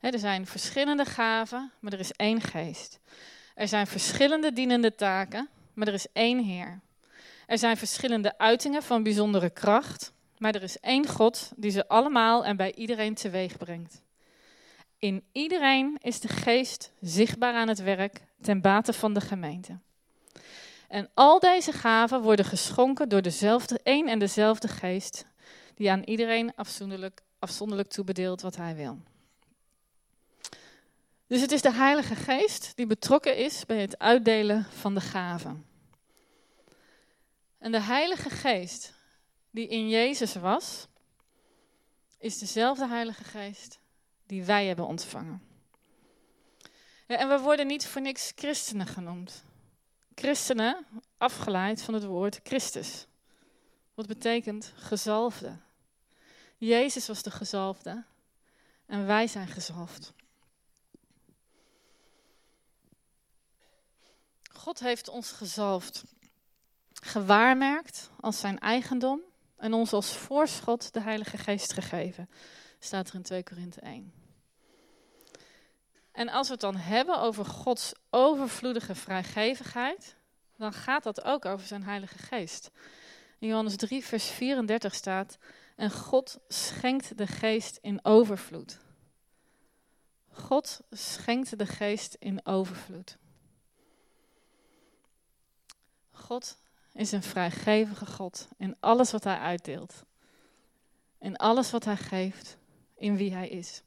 er 0.00 0.18
zijn 0.18 0.46
verschillende 0.46 1.04
gaven, 1.04 1.72
maar 1.80 1.92
er 1.92 1.98
is 1.98 2.12
één 2.12 2.40
geest. 2.40 3.00
Er 3.54 3.68
zijn 3.68 3.86
verschillende 3.86 4.52
dienende 4.52 4.94
taken, 4.94 5.48
maar 5.74 5.88
er 5.88 5.94
is 5.94 6.06
één 6.12 6.44
Heer. 6.44 6.80
Er 7.46 7.58
zijn 7.58 7.76
verschillende 7.76 8.38
uitingen 8.38 8.82
van 8.82 9.02
bijzondere 9.02 9.50
kracht, 9.50 10.12
maar 10.38 10.54
er 10.54 10.62
is 10.62 10.80
één 10.80 11.08
God 11.08 11.50
die 11.56 11.70
ze 11.70 11.88
allemaal 11.88 12.44
en 12.44 12.56
bij 12.56 12.74
iedereen 12.74 13.14
teweeg 13.14 13.56
brengt. 13.56 14.02
In 14.98 15.24
iedereen 15.32 15.98
is 16.00 16.20
de 16.20 16.28
geest 16.28 16.92
zichtbaar 17.00 17.54
aan 17.54 17.68
het 17.68 17.82
werk 17.82 18.20
ten 18.40 18.60
bate 18.60 18.92
van 18.92 19.14
de 19.14 19.20
gemeente. 19.20 19.78
En 20.94 21.10
al 21.14 21.40
deze 21.40 21.72
gaven 21.72 22.22
worden 22.22 22.44
geschonken 22.44 23.08
door 23.08 23.22
dezelfde, 23.22 23.80
één 23.82 24.08
en 24.08 24.18
dezelfde 24.18 24.68
geest, 24.68 25.26
die 25.74 25.90
aan 25.90 26.02
iedereen 26.02 26.54
afzonderlijk, 26.56 27.22
afzonderlijk 27.38 27.88
toebedeelt 27.88 28.40
wat 28.40 28.56
hij 28.56 28.74
wil. 28.74 28.98
Dus 31.26 31.40
het 31.40 31.52
is 31.52 31.62
de 31.62 31.72
Heilige 31.72 32.14
Geest 32.14 32.76
die 32.76 32.86
betrokken 32.86 33.36
is 33.36 33.66
bij 33.66 33.80
het 33.80 33.98
uitdelen 33.98 34.64
van 34.64 34.94
de 34.94 35.00
gaven. 35.00 35.66
En 37.58 37.72
de 37.72 37.80
Heilige 37.80 38.30
Geest 38.30 38.94
die 39.50 39.68
in 39.68 39.88
Jezus 39.88 40.34
was, 40.34 40.86
is 42.18 42.38
dezelfde 42.38 42.88
Heilige 42.88 43.24
Geest 43.24 43.78
die 44.26 44.44
wij 44.44 44.66
hebben 44.66 44.86
ontvangen. 44.86 45.42
en 47.06 47.28
we 47.28 47.38
worden 47.38 47.66
niet 47.66 47.86
voor 47.86 48.02
niks 48.02 48.32
christenen 48.34 48.86
genoemd. 48.86 49.44
Christenen, 50.14 50.86
afgeleid 51.18 51.82
van 51.82 51.94
het 51.94 52.04
woord 52.04 52.40
Christus. 52.42 53.06
Wat 53.94 54.06
betekent 54.06 54.72
gezalfde. 54.76 55.56
Jezus 56.56 57.06
was 57.06 57.22
de 57.22 57.30
gezalfde 57.30 58.04
en 58.86 59.06
wij 59.06 59.26
zijn 59.26 59.48
gezalfd. 59.48 60.12
God 64.52 64.80
heeft 64.80 65.08
ons 65.08 65.30
gezalfd, 65.32 66.04
gewaarmerkt 66.92 68.10
als 68.20 68.40
zijn 68.40 68.58
eigendom 68.58 69.20
en 69.56 69.72
ons 69.72 69.92
als 69.92 70.16
voorschot 70.16 70.92
de 70.92 71.00
Heilige 71.00 71.38
Geest 71.38 71.72
gegeven. 71.72 72.28
Staat 72.78 73.08
er 73.08 73.14
in 73.14 73.22
2 73.22 73.42
Korinthe 73.42 73.80
1. 73.80 74.23
En 76.14 76.28
als 76.28 76.46
we 76.46 76.52
het 76.52 76.62
dan 76.62 76.76
hebben 76.76 77.20
over 77.20 77.44
Gods 77.44 77.92
overvloedige 78.10 78.94
vrijgevigheid, 78.94 80.16
dan 80.56 80.72
gaat 80.72 81.02
dat 81.02 81.24
ook 81.24 81.44
over 81.44 81.66
zijn 81.66 81.82
Heilige 81.82 82.18
Geest. 82.18 82.70
In 83.38 83.48
Johannes 83.48 83.76
3, 83.76 84.04
vers 84.04 84.28
34 84.28 84.94
staat: 84.94 85.38
En 85.76 85.90
God 85.90 86.38
schenkt 86.48 87.18
de 87.18 87.26
Geest 87.26 87.76
in 87.76 88.04
overvloed. 88.04 88.78
God 90.30 90.80
schenkt 90.90 91.58
de 91.58 91.66
Geest 91.66 92.16
in 92.18 92.46
overvloed. 92.46 93.18
God 96.10 96.58
is 96.92 97.12
een 97.12 97.22
vrijgevige 97.22 98.06
God 98.06 98.48
in 98.56 98.76
alles 98.80 99.10
wat 99.10 99.24
Hij 99.24 99.38
uitdeelt. 99.38 100.04
In 101.18 101.36
alles 101.36 101.70
wat 101.70 101.84
Hij 101.84 101.96
geeft, 101.96 102.56
in 102.94 103.16
wie 103.16 103.32
Hij 103.32 103.48
is. 103.48 103.82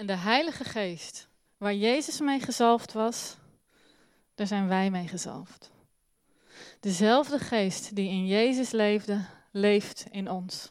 En 0.00 0.06
de 0.06 0.16
Heilige 0.16 0.64
Geest, 0.64 1.28
waar 1.56 1.74
Jezus 1.74 2.20
mee 2.20 2.40
gezalfd 2.40 2.92
was, 2.92 3.36
daar 4.34 4.46
zijn 4.46 4.68
wij 4.68 4.90
mee 4.90 5.08
gezalfd. 5.08 5.70
Dezelfde 6.80 7.38
Geest 7.38 7.96
die 7.96 8.08
in 8.08 8.26
Jezus 8.26 8.70
leefde, 8.70 9.24
leeft 9.50 10.06
in 10.10 10.30
ons. 10.30 10.70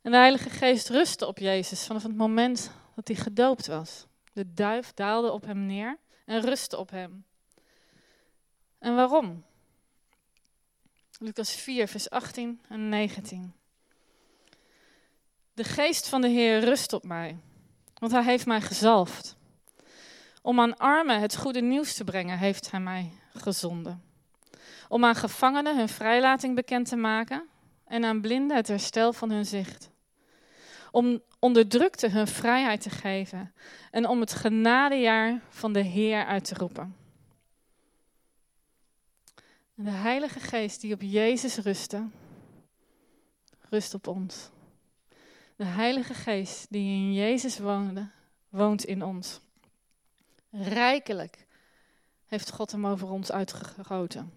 En 0.00 0.10
de 0.10 0.16
Heilige 0.16 0.50
Geest 0.50 0.88
rustte 0.88 1.26
op 1.26 1.38
Jezus 1.38 1.86
vanaf 1.86 2.02
het 2.02 2.16
moment 2.16 2.70
dat 2.94 3.08
hij 3.08 3.16
gedoopt 3.16 3.66
was. 3.66 4.06
De 4.32 4.54
duif 4.54 4.92
daalde 4.94 5.32
op 5.32 5.44
hem 5.44 5.66
neer 5.66 5.98
en 6.24 6.40
rustte 6.40 6.78
op 6.78 6.90
hem. 6.90 7.24
En 8.78 8.94
waarom? 8.94 9.44
Lucas 11.18 11.54
4, 11.54 11.88
vers 11.88 12.10
18 12.10 12.60
en 12.68 12.88
19. 12.88 13.54
De 15.54 15.64
geest 15.64 16.08
van 16.08 16.20
de 16.20 16.28
Heer 16.28 16.60
rust 16.60 16.92
op 16.92 17.04
mij, 17.04 17.36
want 18.02 18.14
hij 18.14 18.24
heeft 18.24 18.46
mij 18.46 18.60
gezalfd. 18.60 19.36
Om 20.40 20.60
aan 20.60 20.76
armen 20.76 21.20
het 21.20 21.36
goede 21.36 21.60
nieuws 21.60 21.94
te 21.94 22.04
brengen, 22.04 22.38
heeft 22.38 22.70
hij 22.70 22.80
mij 22.80 23.12
gezonden. 23.34 24.02
Om 24.88 25.04
aan 25.04 25.14
gevangenen 25.14 25.76
hun 25.76 25.88
vrijlating 25.88 26.54
bekend 26.54 26.88
te 26.88 26.96
maken 26.96 27.48
en 27.86 28.04
aan 28.04 28.20
blinden 28.20 28.56
het 28.56 28.68
herstel 28.68 29.12
van 29.12 29.30
hun 29.30 29.46
zicht. 29.46 29.90
Om 30.90 31.22
onderdrukte 31.38 32.08
hun 32.08 32.26
vrijheid 32.26 32.80
te 32.80 32.90
geven 32.90 33.54
en 33.90 34.08
om 34.08 34.20
het 34.20 34.32
genadejaar 34.32 35.40
van 35.48 35.72
de 35.72 35.82
Heer 35.82 36.24
uit 36.24 36.44
te 36.44 36.54
roepen. 36.54 36.96
En 39.76 39.84
de 39.84 39.90
Heilige 39.90 40.40
Geest 40.40 40.80
die 40.80 40.94
op 40.94 41.02
Jezus 41.02 41.56
rustte, 41.56 42.08
rust 43.68 43.94
op 43.94 44.06
ons. 44.06 44.51
De 45.56 45.64
Heilige 45.64 46.14
Geest 46.14 46.66
die 46.70 46.94
in 46.94 47.14
Jezus 47.14 47.58
woonde, 47.58 48.10
woont 48.48 48.84
in 48.84 49.02
ons. 49.02 49.40
Rijkelijk 50.50 51.46
heeft 52.26 52.50
God 52.50 52.70
hem 52.72 52.86
over 52.86 53.10
ons 53.10 53.32
uitgegoten. 53.32 54.32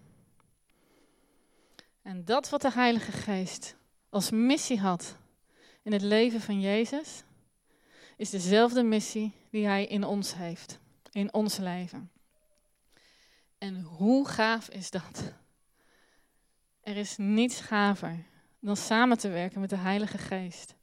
En 2.02 2.24
dat 2.24 2.48
wat 2.48 2.62
de 2.62 2.72
Heilige 2.72 3.12
Geest 3.12 3.76
als 4.08 4.30
missie 4.30 4.80
had 4.80 5.16
in 5.82 5.92
het 5.92 6.02
leven 6.02 6.40
van 6.40 6.60
Jezus, 6.60 7.22
is 8.16 8.30
dezelfde 8.30 8.82
missie 8.82 9.32
die 9.50 9.66
Hij 9.66 9.86
in 9.86 10.04
ons 10.04 10.34
heeft, 10.34 10.78
in 11.10 11.34
ons 11.34 11.56
leven. 11.56 12.10
En 13.58 13.82
hoe 13.82 14.28
gaaf 14.28 14.68
is 14.68 14.90
dat? 14.90 15.32
Er 16.80 16.96
is 16.96 17.16
niets 17.16 17.60
gaver 17.60 18.24
dan 18.60 18.76
samen 18.76 19.18
te 19.18 19.28
werken 19.28 19.60
met 19.60 19.70
de 19.70 19.76
Heilige 19.76 20.18
Geest. 20.18 20.75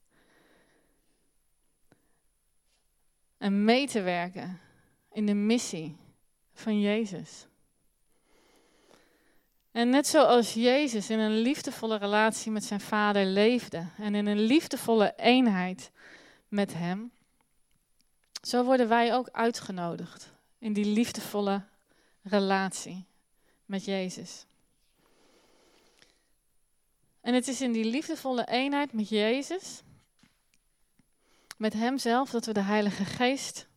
En 3.44 3.64
mee 3.64 3.88
te 3.88 4.02
werken 4.02 4.60
in 5.12 5.26
de 5.26 5.34
missie 5.34 5.98
van 6.54 6.80
Jezus. 6.80 7.48
En 9.72 9.90
net 9.90 10.08
zoals 10.08 10.54
Jezus 10.54 11.10
in 11.10 11.20
een 11.20 11.38
liefdevolle 11.38 11.98
relatie 11.98 12.52
met 12.52 12.64
zijn 12.64 12.80
vader 12.80 13.26
leefde 13.26 13.88
en 13.98 14.16
in 14.16 14.26
een 14.26 14.40
liefdevolle 14.40 15.14
eenheid 15.18 15.92
met 16.48 16.74
hem, 16.74 17.12
zo 18.42 18.64
worden 18.64 18.88
wij 18.88 19.16
ook 19.16 19.30
uitgenodigd 19.32 20.32
in 20.60 20.74
die 20.74 20.86
liefdevolle 20.86 21.64
relatie 22.22 23.06
met 23.66 23.86
Jezus. 23.86 24.46
En 27.22 27.34
het 27.34 27.48
is 27.48 27.62
in 27.62 27.72
die 27.72 27.86
liefdevolle 27.86 28.48
eenheid 28.48 28.94
met 28.94 29.10
Jezus, 29.10 29.82
met 31.64 31.74
Hemzelf, 31.74 32.30
dat 32.30 32.46
we 32.46 32.54
de 32.54 32.62
Heilige 32.62 33.06
Geest, 33.06 33.68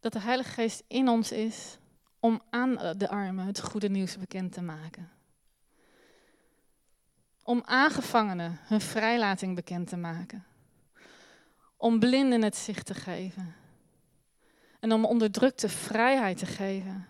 dat 0.00 0.12
de 0.12 0.20
Heilige 0.20 0.50
Geest 0.50 0.82
in 0.88 1.08
ons 1.08 1.32
is 1.32 1.78
om 2.20 2.42
aan 2.50 2.96
de 2.96 3.08
armen 3.08 3.46
het 3.46 3.60
goede 3.60 3.88
nieuws 3.88 4.18
bekend 4.18 4.52
te 4.52 4.62
maken. 4.62 5.10
om 7.42 7.62
aangevangenen 7.64 8.58
hun 8.62 8.80
vrijlating 8.80 9.54
bekend 9.54 9.88
te 9.88 9.96
maken. 9.96 10.44
Om 11.76 11.98
blinden 11.98 12.42
het 12.42 12.56
zicht 12.56 12.86
te 12.86 12.94
geven. 12.94 13.54
En 14.80 14.92
om 14.92 15.04
onderdrukte 15.04 15.68
vrijheid 15.68 16.38
te 16.38 16.46
geven. 16.46 17.06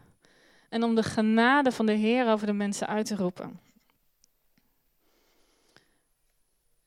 En 0.68 0.82
om 0.82 0.94
de 0.94 1.02
genade 1.02 1.72
van 1.72 1.86
de 1.86 1.92
Heer 1.92 2.28
over 2.28 2.46
de 2.46 2.52
mensen 2.52 2.86
uit 2.86 3.06
te 3.06 3.16
roepen. 3.16 3.60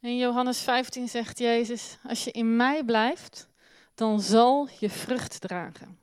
In 0.01 0.17
Johannes 0.17 0.59
15 0.59 1.07
zegt 1.07 1.37
Jezus: 1.37 1.97
Als 2.03 2.23
je 2.23 2.31
in 2.31 2.55
mij 2.55 2.83
blijft, 2.83 3.47
dan 3.95 4.21
zal 4.21 4.67
je 4.79 4.89
vrucht 4.89 5.41
dragen. 5.41 5.99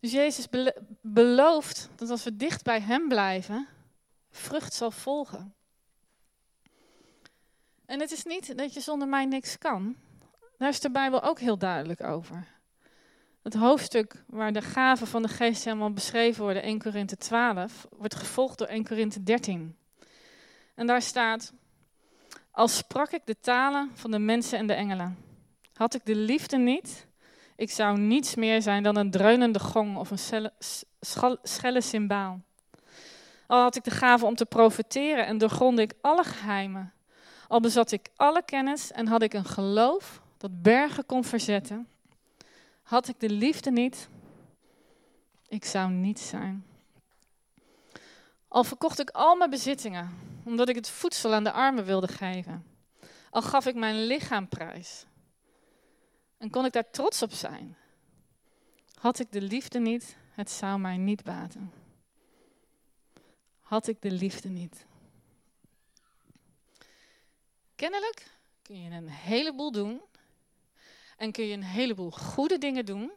Dus 0.00 0.12
Jezus 0.12 0.46
belooft 1.00 1.88
dat 1.94 2.10
als 2.10 2.24
we 2.24 2.36
dicht 2.36 2.62
bij 2.62 2.80
Hem 2.80 3.08
blijven, 3.08 3.68
vrucht 4.30 4.74
zal 4.74 4.90
volgen. 4.90 5.54
En 7.86 8.00
het 8.00 8.10
is 8.10 8.24
niet 8.24 8.58
dat 8.58 8.74
je 8.74 8.80
zonder 8.80 9.08
mij 9.08 9.24
niks 9.24 9.58
kan. 9.58 9.96
Daar 10.58 10.68
is 10.68 10.80
de 10.80 10.90
Bijbel 10.90 11.22
ook 11.22 11.38
heel 11.38 11.58
duidelijk 11.58 12.02
over. 12.02 12.46
Het 13.42 13.54
hoofdstuk 13.54 14.24
waar 14.26 14.52
de 14.52 14.62
gaven 14.62 15.06
van 15.06 15.22
de 15.22 15.28
geest 15.28 15.64
helemaal 15.64 15.92
beschreven 15.92 16.42
worden, 16.42 16.62
1 16.62 16.78
Korinthe 16.78 17.16
12, 17.16 17.86
wordt 17.90 18.14
gevolgd 18.14 18.58
door 18.58 18.66
1 18.66 18.84
Korinthe 18.84 19.22
13. 19.22 19.76
En 20.74 20.86
daar 20.86 21.02
staat, 21.02 21.52
als 22.56 22.76
sprak 22.76 23.10
ik 23.10 23.22
de 23.24 23.40
talen 23.40 23.90
van 23.94 24.10
de 24.10 24.18
mensen 24.18 24.58
en 24.58 24.66
de 24.66 24.72
engelen. 24.72 25.18
Had 25.74 25.94
ik 25.94 26.04
de 26.04 26.14
liefde 26.14 26.56
niet, 26.56 27.06
ik 27.56 27.70
zou 27.70 27.98
niets 27.98 28.34
meer 28.34 28.62
zijn 28.62 28.82
dan 28.82 28.96
een 28.96 29.10
dreunende 29.10 29.58
gong 29.58 29.96
of 29.96 30.10
een 30.10 30.50
schelle 31.42 31.80
cymbaal. 31.80 32.40
Al 33.46 33.62
had 33.62 33.76
ik 33.76 33.84
de 33.84 33.90
gave 33.90 34.26
om 34.26 34.34
te 34.34 34.46
profeteren 34.46 35.26
en 35.26 35.38
doorgrondde 35.38 35.82
ik 35.82 35.92
alle 36.00 36.24
geheimen. 36.24 36.92
Al 37.48 37.60
bezat 37.60 37.92
ik 37.92 38.08
alle 38.16 38.42
kennis 38.44 38.92
en 38.92 39.06
had 39.06 39.22
ik 39.22 39.34
een 39.34 39.44
geloof 39.44 40.20
dat 40.36 40.62
bergen 40.62 41.06
kon 41.06 41.24
verzetten. 41.24 41.88
Had 42.82 43.08
ik 43.08 43.20
de 43.20 43.30
liefde 43.30 43.70
niet, 43.70 44.08
ik 45.48 45.64
zou 45.64 45.90
niets 45.90 46.28
zijn. 46.28 46.64
Al 48.48 48.64
verkocht 48.64 49.00
ik 49.00 49.10
al 49.10 49.36
mijn 49.36 49.50
bezittingen, 49.50 50.35
omdat 50.46 50.68
ik 50.68 50.74
het 50.74 50.88
voedsel 50.88 51.34
aan 51.34 51.44
de 51.44 51.52
armen 51.52 51.84
wilde 51.84 52.08
geven. 52.08 52.66
Al 53.30 53.42
gaf 53.42 53.66
ik 53.66 53.74
mijn 53.74 54.06
lichaam 54.06 54.48
prijs. 54.48 55.06
En 56.38 56.50
kon 56.50 56.64
ik 56.64 56.72
daar 56.72 56.90
trots 56.90 57.22
op 57.22 57.32
zijn. 57.32 57.76
Had 58.94 59.18
ik 59.18 59.32
de 59.32 59.40
liefde 59.40 59.78
niet, 59.78 60.16
het 60.30 60.50
zou 60.50 60.78
mij 60.78 60.96
niet 60.96 61.24
baten. 61.24 61.72
Had 63.60 63.86
ik 63.86 64.02
de 64.02 64.10
liefde 64.10 64.48
niet. 64.48 64.86
Kennelijk 67.74 68.30
kun 68.62 68.82
je 68.82 68.90
een 68.90 69.08
heleboel 69.10 69.72
doen 69.72 70.00
en 71.16 71.32
kun 71.32 71.46
je 71.46 71.54
een 71.54 71.64
heleboel 71.64 72.10
goede 72.10 72.58
dingen 72.58 72.84
doen 72.84 73.12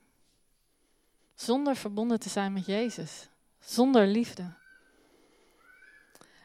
zonder 1.35 1.75
verbonden 1.75 2.19
te 2.19 2.29
zijn 2.29 2.53
met 2.53 2.65
Jezus, 2.65 3.27
zonder 3.59 4.07
liefde. 4.07 4.58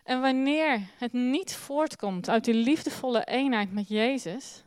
En 0.04 0.20
wanneer 0.20 0.80
het 0.98 1.12
niet 1.12 1.54
voortkomt 1.54 2.28
uit 2.28 2.44
die 2.44 2.54
liefdevolle 2.54 3.24
eenheid 3.24 3.72
met 3.72 3.88
Jezus, 3.88 4.62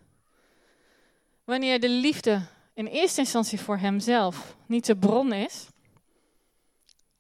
wanneer 1.44 1.80
de 1.80 1.90
liefde 1.90 2.42
in 2.74 2.86
eerste 2.86 3.20
instantie 3.20 3.60
voor 3.60 3.78
Hemzelf 3.78 4.56
niet 4.66 4.86
de 4.86 4.98
bron 4.98 5.34
is, 5.34 5.68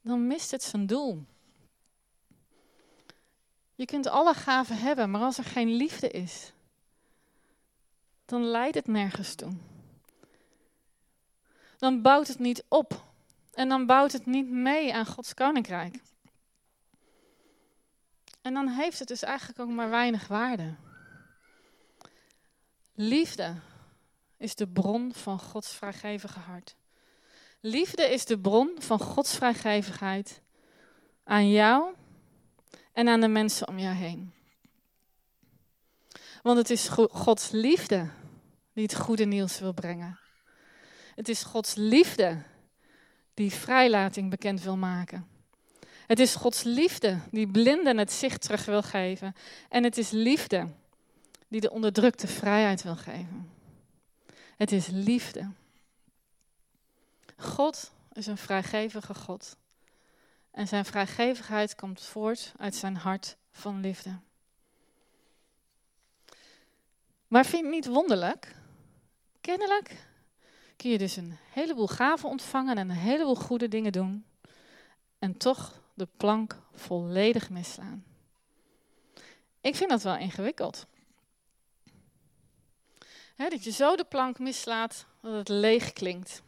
dan 0.01 0.27
mist 0.27 0.51
het 0.51 0.63
zijn 0.63 0.85
doel. 0.85 1.23
Je 3.75 3.85
kunt 3.85 4.07
alle 4.07 4.33
gaven 4.33 4.77
hebben, 4.77 5.11
maar 5.11 5.21
als 5.21 5.37
er 5.37 5.43
geen 5.43 5.69
liefde 5.69 6.09
is, 6.09 6.51
dan 8.25 8.43
leidt 8.43 8.75
het 8.75 8.87
nergens 8.87 9.35
toe. 9.35 9.51
Dan 11.77 12.01
bouwt 12.01 12.27
het 12.27 12.39
niet 12.39 12.63
op 12.67 13.03
en 13.53 13.69
dan 13.69 13.85
bouwt 13.85 14.11
het 14.11 14.25
niet 14.25 14.49
mee 14.49 14.93
aan 14.93 15.05
Gods 15.05 15.33
koninkrijk. 15.33 15.99
En 18.47 18.53
dan 18.53 18.67
heeft 18.67 18.99
het 18.99 19.07
dus 19.07 19.23
eigenlijk 19.23 19.59
ook 19.59 19.69
maar 19.69 19.89
weinig 19.89 20.27
waarde. 20.27 20.75
Liefde 22.93 23.55
is 24.37 24.55
de 24.55 24.67
bron 24.67 25.13
van 25.13 25.39
Gods 25.39 25.73
vrijgevige 25.73 26.39
hart. 26.39 26.75
Liefde 27.61 28.03
is 28.03 28.25
de 28.25 28.39
bron 28.39 28.75
van 28.77 28.99
Gods 28.99 29.35
vrijgevigheid 29.35 30.41
aan 31.23 31.49
jou 31.49 31.93
en 32.93 33.07
aan 33.07 33.21
de 33.21 33.27
mensen 33.27 33.67
om 33.67 33.79
jou 33.79 33.95
heen. 33.95 34.33
Want 36.41 36.57
het 36.57 36.69
is 36.69 36.87
Gods 37.11 37.51
liefde 37.51 38.09
die 38.73 38.83
het 38.83 38.95
goede 38.95 39.25
nieuws 39.25 39.59
wil 39.59 39.73
brengen. 39.73 40.19
Het 41.15 41.29
is 41.29 41.43
Gods 41.43 41.75
liefde 41.75 42.43
die 43.33 43.51
vrijlating 43.51 44.29
bekend 44.29 44.61
wil 44.61 44.77
maken. 44.77 45.36
Het 46.07 46.19
is 46.19 46.35
Gods 46.35 46.63
liefde 46.63 47.19
die 47.31 47.47
blinden 47.47 47.97
het 47.97 48.11
zicht 48.11 48.41
terug 48.41 48.65
wil 48.65 48.81
geven. 48.81 49.35
En 49.69 49.83
het 49.83 49.97
is 49.97 50.09
liefde 50.09 50.67
die 51.47 51.61
de 51.61 51.71
onderdrukte 51.71 52.27
vrijheid 52.27 52.83
wil 52.83 52.95
geven. 52.95 53.51
Het 54.57 54.71
is 54.71 54.87
liefde. 54.87 55.51
God 57.37 57.91
is 58.13 58.27
een 58.27 58.37
vrijgevige 58.37 59.13
God. 59.13 59.57
En 60.51 60.67
zijn 60.67 60.85
vrijgevigheid 60.85 61.75
komt 61.75 62.01
voort 62.01 62.53
uit 62.57 62.75
zijn 62.75 62.95
hart 62.95 63.37
van 63.51 63.79
liefde. 63.79 64.19
Maar 67.27 67.45
vind 67.45 67.63
het 67.63 67.71
niet 67.71 67.87
wonderlijk? 67.87 68.55
Kennelijk 69.41 69.95
kun 70.75 70.89
je 70.89 70.97
dus 70.97 71.15
een 71.15 71.37
heleboel 71.51 71.87
gaven 71.87 72.29
ontvangen 72.29 72.77
en 72.77 72.89
een 72.89 72.95
heleboel 72.95 73.35
goede 73.35 73.67
dingen 73.67 73.91
doen. 73.91 74.25
En 75.19 75.37
toch 75.37 75.81
de 75.97 76.07
plank 76.17 76.59
volledig 76.73 77.49
misslaan. 77.49 78.05
Ik 79.61 79.75
vind 79.75 79.89
dat 79.89 80.01
wel 80.01 80.17
ingewikkeld. 80.17 80.85
dat 83.35 83.63
je 83.63 83.71
zo 83.71 83.95
de 83.95 84.03
plank 84.03 84.39
mislaat 84.39 85.05
dat 85.21 85.33
het 85.33 85.49
leeg 85.49 85.93
klinkt. 85.93 86.41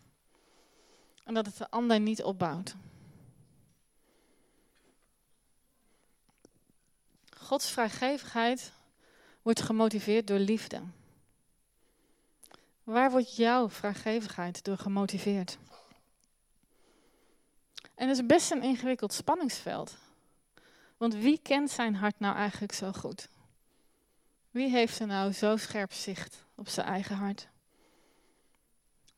En 1.23 1.33
dat 1.33 1.45
het 1.45 1.57
de 1.57 1.69
ander 1.69 1.99
niet 1.99 2.23
opbouwt. 2.23 2.75
Gods 7.37 7.71
vrijgevigheid 7.71 8.71
wordt 9.41 9.61
gemotiveerd 9.61 10.27
door 10.27 10.39
liefde. 10.39 10.81
Waar 12.83 13.11
wordt 13.11 13.35
jouw 13.35 13.69
vrijgevigheid 13.69 14.63
door 14.63 14.77
gemotiveerd? 14.77 15.57
En 17.95 18.07
dat 18.07 18.17
is 18.17 18.25
best 18.25 18.51
een 18.51 18.63
ingewikkeld 18.63 19.13
spanningsveld. 19.13 19.97
Want 20.97 21.13
wie 21.13 21.39
kent 21.41 21.71
zijn 21.71 21.95
hart 21.95 22.19
nou 22.19 22.35
eigenlijk 22.35 22.73
zo 22.73 22.91
goed? 22.91 23.29
Wie 24.51 24.69
heeft 24.69 24.99
er 24.99 25.07
nou 25.07 25.31
zo 25.31 25.57
scherp 25.57 25.93
zicht 25.93 26.45
op 26.55 26.67
zijn 26.67 26.87
eigen 26.87 27.15
hart? 27.15 27.47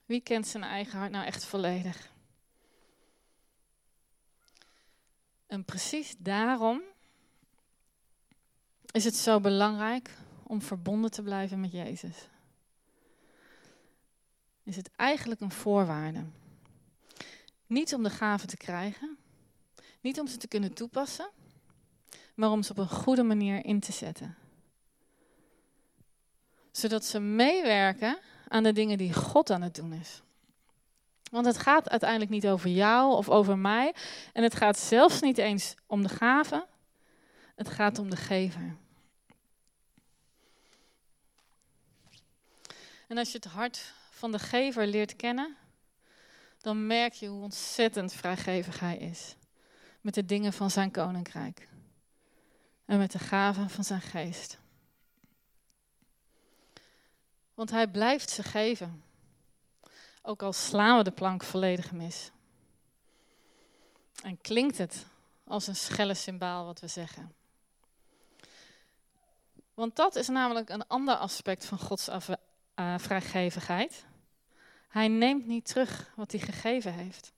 Wie 0.06 0.22
kent 0.22 0.48
zijn 0.48 0.64
eigen 0.64 1.00
hart 1.00 1.12
nou 1.12 1.26
echt 1.26 1.46
volledig? 1.46 2.12
En 5.48 5.66
precies 5.66 6.16
daarom 6.18 6.82
is 8.92 9.04
het 9.04 9.16
zo 9.16 9.40
belangrijk 9.40 10.10
om 10.44 10.62
verbonden 10.62 11.12
te 11.12 11.22
blijven 11.22 11.60
met 11.60 11.72
Jezus. 11.72 12.16
Is 14.64 14.76
het 14.76 14.90
eigenlijk 14.96 15.42
een 15.42 15.52
voorwaarde. 15.52 16.26
Niet 17.72 17.94
om 17.94 18.04
de 18.04 18.10
gaven 18.10 18.48
te 18.48 18.58
krijgen, 18.58 19.18
niet 20.02 20.20
om 20.20 20.28
ze 20.28 20.38
te 20.38 20.48
kunnen 20.48 20.74
toepassen, 20.74 21.30
maar 22.36 22.52
om 22.52 22.64
ze 22.64 22.72
op 22.72 22.78
een 22.78 22.90
goede 22.90 23.24
manier 23.24 23.66
in 23.66 23.80
te 23.80 23.92
zetten. 23.92 24.36
Zodat 26.72 27.06
ze 27.06 27.20
meewerken 27.20 28.20
aan 28.48 28.64
de 28.64 28.74
dingen 28.74 28.98
die 28.98 29.14
God 29.14 29.50
aan 29.50 29.62
het 29.62 29.76
doen 29.76 29.94
is. 29.94 30.22
Want 31.32 31.46
het 31.46 31.58
gaat 31.58 31.90
uiteindelijk 31.90 32.32
niet 32.32 32.48
over 32.48 32.70
jou 32.70 33.16
of 33.16 33.30
over 33.30 33.58
mij. 33.58 33.96
En 34.34 34.44
het 34.44 34.56
gaat 34.56 34.80
zelfs 34.80 35.22
niet 35.22 35.38
eens 35.38 35.76
om 35.86 36.02
de 36.02 36.10
gaven. 36.10 36.66
Het 37.56 37.70
gaat 37.70 38.00
om 38.00 38.10
de 38.10 38.18
gever. 38.18 38.76
En 43.08 43.18
als 43.18 43.32
je 43.32 43.38
het 43.38 43.52
hart 43.52 43.94
van 44.10 44.32
de 44.32 44.40
gever 44.40 44.88
leert 44.88 45.16
kennen, 45.16 45.56
dan 46.62 46.88
merk 46.88 47.14
je 47.14 47.28
hoe 47.28 47.44
ontzettend 47.44 48.14
vrijgevig 48.14 48.80
hij 48.80 48.98
is. 48.98 49.36
Met 50.02 50.14
de 50.14 50.26
dingen 50.26 50.54
van 50.54 50.72
zijn 50.72 50.92
koninkrijk. 50.92 51.68
En 52.86 52.98
met 52.98 53.12
de 53.12 53.20
gaven 53.20 53.70
van 53.70 53.84
zijn 53.84 54.02
geest. 54.02 54.60
Want 57.54 57.70
hij 57.70 57.88
blijft 57.88 58.30
ze 58.30 58.44
geven. 58.44 59.04
Ook 60.22 60.42
al 60.42 60.54
slaan 60.54 60.98
we 60.98 61.04
de 61.04 61.12
plank 61.12 61.44
volledig 61.44 61.92
mis. 61.92 62.32
En 64.24 64.42
klinkt 64.42 64.78
het 64.78 65.06
als 65.44 65.68
een 65.68 65.76
schelle 65.76 66.14
symbaal 66.14 66.66
wat 66.66 66.80
we 66.80 66.88
zeggen. 66.88 67.34
Want 69.74 69.96
dat 69.96 70.16
is 70.16 70.28
namelijk 70.28 70.70
een 70.70 70.88
ander 70.88 71.16
aspect 71.16 71.66
van 71.66 71.80
Gods 71.80 72.10
uh, 72.10 72.98
vrijgevigheid. 72.98 74.06
Hij 74.92 75.08
neemt 75.08 75.46
niet 75.46 75.66
terug 75.66 76.12
wat 76.16 76.32
hij 76.32 76.42
gegeven 76.42 76.94
heeft. 76.94 77.34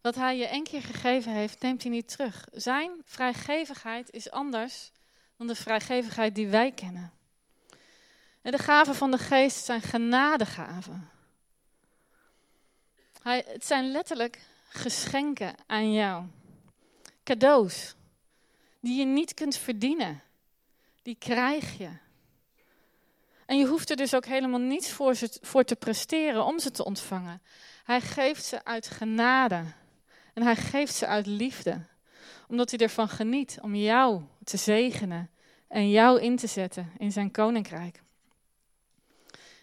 Wat 0.00 0.14
hij 0.14 0.36
je 0.36 0.46
één 0.46 0.64
keer 0.64 0.82
gegeven 0.82 1.32
heeft, 1.32 1.62
neemt 1.62 1.82
hij 1.82 1.90
niet 1.90 2.08
terug. 2.08 2.48
Zijn 2.52 2.90
vrijgevigheid 3.04 4.10
is 4.10 4.30
anders 4.30 4.90
dan 5.36 5.46
de 5.46 5.54
vrijgevigheid 5.54 6.34
die 6.34 6.48
wij 6.48 6.72
kennen. 6.72 7.12
En 8.42 8.52
de 8.52 8.58
gaven 8.58 8.94
van 8.94 9.10
de 9.10 9.18
geest 9.18 9.64
zijn 9.64 9.82
genadegaven. 9.82 11.10
Hij, 13.22 13.44
het 13.46 13.66
zijn 13.66 13.90
letterlijk 13.90 14.40
geschenken 14.68 15.54
aan 15.66 15.92
jou. 15.92 16.24
Cadeaus 17.24 17.94
die 18.80 18.98
je 18.98 19.04
niet 19.04 19.34
kunt 19.34 19.56
verdienen. 19.56 20.22
Die 21.02 21.16
krijg 21.18 21.78
je. 21.78 21.90
En 23.46 23.58
je 23.58 23.66
hoeft 23.66 23.90
er 23.90 23.96
dus 23.96 24.14
ook 24.14 24.26
helemaal 24.26 24.60
niets 24.60 24.90
voor, 24.90 25.16
voor 25.40 25.64
te 25.64 25.76
presteren 25.76 26.44
om 26.44 26.58
ze 26.58 26.70
te 26.70 26.84
ontvangen. 26.84 27.42
Hij 27.84 28.00
geeft 28.00 28.44
ze 28.44 28.64
uit 28.64 28.86
genade. 28.86 29.64
En 30.34 30.42
hij 30.42 30.56
geeft 30.56 30.94
ze 30.94 31.06
uit 31.06 31.26
liefde. 31.26 31.80
Omdat 32.48 32.70
hij 32.70 32.78
ervan 32.78 33.08
geniet 33.08 33.58
om 33.60 33.74
jou 33.74 34.22
te 34.44 34.56
zegenen 34.56 35.30
en 35.68 35.90
jou 35.90 36.20
in 36.20 36.36
te 36.36 36.46
zetten 36.46 36.92
in 36.98 37.12
zijn 37.12 37.30
koninkrijk. 37.30 38.02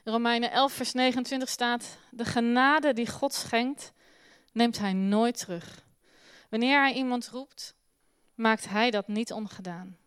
In 0.03 0.11
Romeinen 0.11 0.51
11, 0.51 0.73
vers 0.73 0.93
29 0.93 1.49
staat: 1.49 1.97
De 2.11 2.25
genade 2.25 2.93
die 2.93 3.07
God 3.07 3.33
schenkt, 3.33 3.93
neemt 4.51 4.79
hij 4.79 4.93
nooit 4.93 5.37
terug. 5.37 5.85
Wanneer 6.49 6.81
hij 6.81 6.93
iemand 6.93 7.27
roept, 7.27 7.75
maakt 8.35 8.69
hij 8.69 8.91
dat 8.91 9.07
niet 9.07 9.31
ongedaan. 9.31 9.97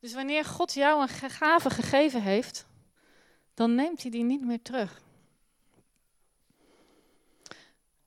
Dus 0.00 0.12
wanneer 0.12 0.44
God 0.44 0.72
jou 0.72 1.02
een 1.02 1.30
gave 1.30 1.70
gegeven 1.70 2.22
heeft, 2.22 2.66
dan 3.54 3.74
neemt 3.74 4.02
hij 4.02 4.10
die 4.10 4.24
niet 4.24 4.44
meer 4.44 4.62
terug. 4.62 5.02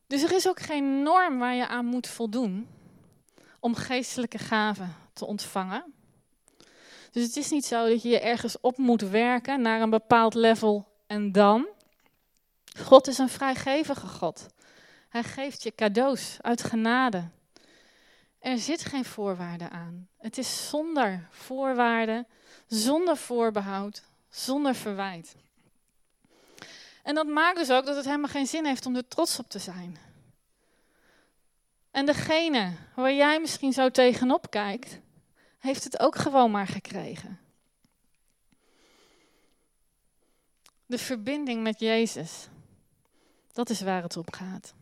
Dus 0.07 0.23
er 0.23 0.31
is 0.31 0.47
ook 0.47 0.59
geen 0.59 1.03
norm 1.03 1.39
waar 1.39 1.55
je 1.55 1.67
aan 1.67 1.85
moet 1.85 2.07
voldoen 2.07 2.67
om 3.59 3.75
geestelijke 3.75 4.37
gaven 4.37 4.95
te 5.13 5.25
ontvangen. 5.25 5.93
Dus 7.11 7.23
het 7.23 7.35
is 7.35 7.49
niet 7.49 7.65
zo 7.65 7.87
dat 7.87 8.01
je 8.01 8.09
je 8.09 8.19
ergens 8.19 8.59
op 8.61 8.77
moet 8.77 9.01
werken 9.01 9.61
naar 9.61 9.81
een 9.81 9.89
bepaald 9.89 10.33
level 10.33 10.87
en 11.07 11.31
dan. 11.31 11.67
God 12.79 13.07
is 13.07 13.17
een 13.17 13.29
vrijgevige 13.29 14.07
God. 14.07 14.47
Hij 15.09 15.23
geeft 15.23 15.63
je 15.63 15.75
cadeaus 15.75 16.37
uit 16.41 16.63
genade. 16.63 17.29
Er 18.41 18.57
zit 18.57 18.85
geen 18.85 19.05
voorwaarde 19.05 19.69
aan. 19.69 20.07
Het 20.17 20.37
is 20.37 20.69
zonder 20.69 21.27
voorwaarden, 21.29 22.27
zonder 22.67 23.17
voorbehoud, 23.17 24.03
zonder 24.29 24.75
verwijt. 24.75 25.35
En 27.03 27.15
dat 27.15 27.27
maakt 27.27 27.57
dus 27.57 27.71
ook 27.71 27.85
dat 27.85 27.95
het 27.95 28.05
helemaal 28.05 28.29
geen 28.29 28.47
zin 28.47 28.65
heeft 28.65 28.85
om 28.85 28.95
er 28.95 29.07
trots 29.07 29.39
op 29.39 29.49
te 29.49 29.59
zijn. 29.59 29.97
En 31.91 32.05
degene 32.05 32.73
waar 32.95 33.13
jij 33.13 33.39
misschien 33.39 33.73
zo 33.73 33.89
tegenop 33.89 34.49
kijkt, 34.49 34.99
heeft 35.59 35.83
het 35.83 35.99
ook 35.99 36.15
gewoon 36.15 36.51
maar 36.51 36.67
gekregen. 36.67 37.39
De 40.85 40.97
verbinding 40.97 41.63
met 41.63 41.79
Jezus, 41.79 42.47
dat 43.51 43.69
is 43.69 43.81
waar 43.81 44.01
het 44.01 44.17
op 44.17 44.33
gaat. 44.33 44.73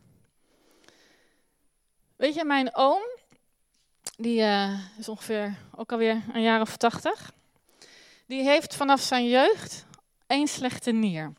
Weet 2.15 2.34
je, 2.34 2.45
mijn 2.45 2.76
oom, 2.76 3.02
die 4.19 4.39
uh, 4.39 4.79
is 4.97 5.10
ongeveer 5.10 5.55
ook 5.75 5.91
alweer 5.91 6.21
een 6.34 6.41
jaar 6.41 6.62
of 6.62 6.77
tachtig, 6.77 7.32
die 8.25 8.43
heeft 8.43 8.75
vanaf 8.75 9.01
zijn 9.01 9.27
jeugd 9.27 9.86
één 10.27 10.47
slechte 10.47 10.91
nier. 10.91 11.34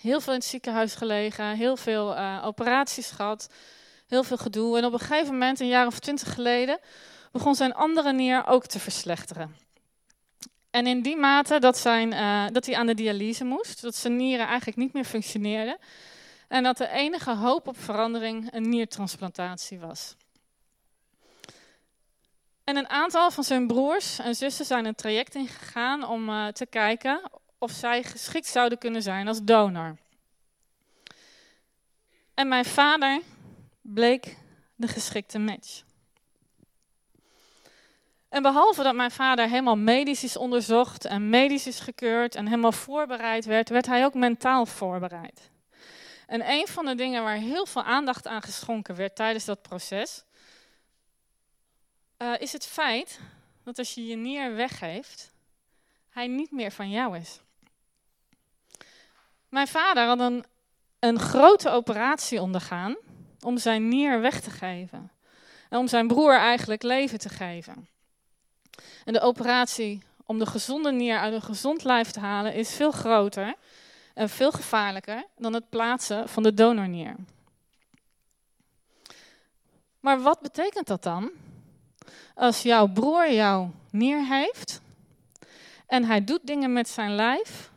Heel 0.00 0.20
veel 0.20 0.32
in 0.32 0.38
het 0.38 0.48
ziekenhuis 0.48 0.94
gelegen, 0.94 1.56
heel 1.56 1.76
veel 1.76 2.16
uh, 2.16 2.42
operaties 2.44 3.10
gehad, 3.10 3.48
heel 4.06 4.24
veel 4.24 4.36
gedoe. 4.36 4.78
En 4.78 4.84
op 4.84 4.92
een 4.92 4.98
gegeven 4.98 5.32
moment, 5.32 5.60
een 5.60 5.66
jaar 5.66 5.86
of 5.86 5.98
twintig 5.98 6.34
geleden, 6.34 6.78
begon 7.32 7.54
zijn 7.54 7.74
andere 7.74 8.12
nier 8.12 8.46
ook 8.46 8.66
te 8.66 8.78
verslechteren. 8.78 9.56
En 10.70 10.86
in 10.86 11.02
die 11.02 11.16
mate 11.16 11.58
dat, 11.58 11.78
zijn, 11.78 12.12
uh, 12.12 12.46
dat 12.52 12.66
hij 12.66 12.76
aan 12.76 12.86
de 12.86 12.94
dialyse 12.94 13.44
moest, 13.44 13.82
dat 13.82 13.94
zijn 13.94 14.16
nieren 14.16 14.46
eigenlijk 14.46 14.76
niet 14.76 14.92
meer 14.92 15.04
functioneerden. 15.04 15.78
En 16.48 16.62
dat 16.62 16.76
de 16.76 16.88
enige 16.88 17.34
hoop 17.34 17.68
op 17.68 17.78
verandering 17.78 18.52
een 18.52 18.68
niertransplantatie 18.68 19.78
was. 19.78 20.16
En 22.64 22.76
een 22.76 22.88
aantal 22.88 23.30
van 23.30 23.44
zijn 23.44 23.66
broers 23.66 24.18
en 24.18 24.34
zussen 24.34 24.64
zijn 24.64 24.84
een 24.84 24.94
traject 24.94 25.34
ingegaan 25.34 26.08
om 26.08 26.28
uh, 26.28 26.46
te 26.46 26.66
kijken 26.66 27.30
of 27.58 27.70
zij 27.70 28.02
geschikt 28.02 28.46
zouden 28.46 28.78
kunnen 28.78 29.02
zijn 29.02 29.28
als 29.28 29.42
donor. 29.42 29.96
En 32.34 32.48
mijn 32.48 32.64
vader 32.64 33.20
bleek 33.80 34.36
de 34.74 34.88
geschikte 34.88 35.38
match. 35.38 35.82
En 38.28 38.42
behalve 38.42 38.82
dat 38.82 38.94
mijn 38.94 39.10
vader 39.10 39.48
helemaal 39.48 39.76
medisch 39.76 40.24
is 40.24 40.36
onderzocht 40.36 41.04
en 41.04 41.28
medisch 41.28 41.66
is 41.66 41.80
gekeurd 41.80 42.34
en 42.34 42.46
helemaal 42.46 42.72
voorbereid 42.72 43.44
werd, 43.44 43.68
werd 43.68 43.86
hij 43.86 44.04
ook 44.04 44.14
mentaal 44.14 44.66
voorbereid. 44.66 45.50
En 46.26 46.50
een 46.50 46.66
van 46.66 46.84
de 46.84 46.94
dingen 46.94 47.22
waar 47.22 47.36
heel 47.36 47.66
veel 47.66 47.82
aandacht 47.82 48.26
aan 48.26 48.42
geschonken 48.42 48.96
werd 48.96 49.16
tijdens 49.16 49.44
dat 49.44 49.62
proces, 49.62 50.24
uh, 52.18 52.32
is 52.38 52.52
het 52.52 52.66
feit 52.66 53.20
dat 53.62 53.78
als 53.78 53.94
je 53.94 54.06
je 54.06 54.16
nier 54.16 54.54
weggeeft, 54.54 55.32
hij 56.10 56.26
niet 56.26 56.50
meer 56.50 56.72
van 56.72 56.90
jou 56.90 57.18
is. 57.18 57.40
Mijn 59.48 59.68
vader 59.68 60.06
had 60.06 60.20
een, 60.20 60.44
een 60.98 61.18
grote 61.18 61.70
operatie 61.70 62.40
ondergaan 62.40 62.96
om 63.40 63.58
zijn 63.58 63.88
nier 63.88 64.20
weg 64.20 64.40
te 64.40 64.50
geven. 64.50 65.10
En 65.68 65.78
om 65.78 65.88
zijn 65.88 66.06
broer 66.06 66.34
eigenlijk 66.34 66.82
leven 66.82 67.18
te 67.18 67.28
geven. 67.28 67.88
En 69.04 69.12
de 69.12 69.20
operatie 69.20 70.02
om 70.26 70.38
de 70.38 70.46
gezonde 70.46 70.92
nier 70.92 71.18
uit 71.18 71.34
een 71.34 71.42
gezond 71.42 71.84
lijf 71.84 72.10
te 72.10 72.20
halen 72.20 72.54
is 72.54 72.74
veel 72.74 72.90
groter 72.90 73.54
en 74.14 74.28
veel 74.28 74.52
gevaarlijker 74.52 75.24
dan 75.36 75.52
het 75.52 75.68
plaatsen 75.68 76.28
van 76.28 76.42
de 76.42 76.54
donornier. 76.54 77.16
Maar 80.00 80.20
wat 80.20 80.40
betekent 80.40 80.86
dat 80.86 81.02
dan? 81.02 81.30
Als 82.34 82.62
jouw 82.62 82.86
broer 82.86 83.32
jouw 83.32 83.70
nier 83.90 84.26
heeft 84.26 84.80
en 85.86 86.04
hij 86.04 86.24
doet 86.24 86.46
dingen 86.46 86.72
met 86.72 86.88
zijn 86.88 87.14
lijf 87.14 87.70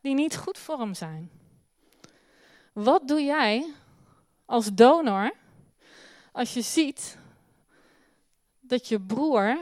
die 0.00 0.14
niet 0.14 0.36
goed 0.36 0.58
voor 0.58 0.78
hem 0.78 0.94
zijn. 0.94 1.30
Wat 2.72 3.08
doe 3.08 3.22
jij 3.22 3.72
als 4.44 4.74
donor 4.74 5.32
als 6.32 6.54
je 6.54 6.62
ziet 6.62 7.18
dat 8.60 8.88
je 8.88 9.00
broer 9.00 9.58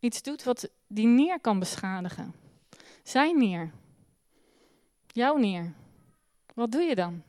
iets 0.00 0.22
doet 0.22 0.42
wat 0.42 0.68
die 0.86 1.06
nier 1.06 1.40
kan 1.40 1.58
beschadigen? 1.58 2.34
Zijn 3.02 3.38
nier. 3.38 3.70
Jouw 5.06 5.36
nier. 5.36 5.72
Wat 6.54 6.72
doe 6.72 6.82
je 6.82 6.94
dan? 6.94 7.22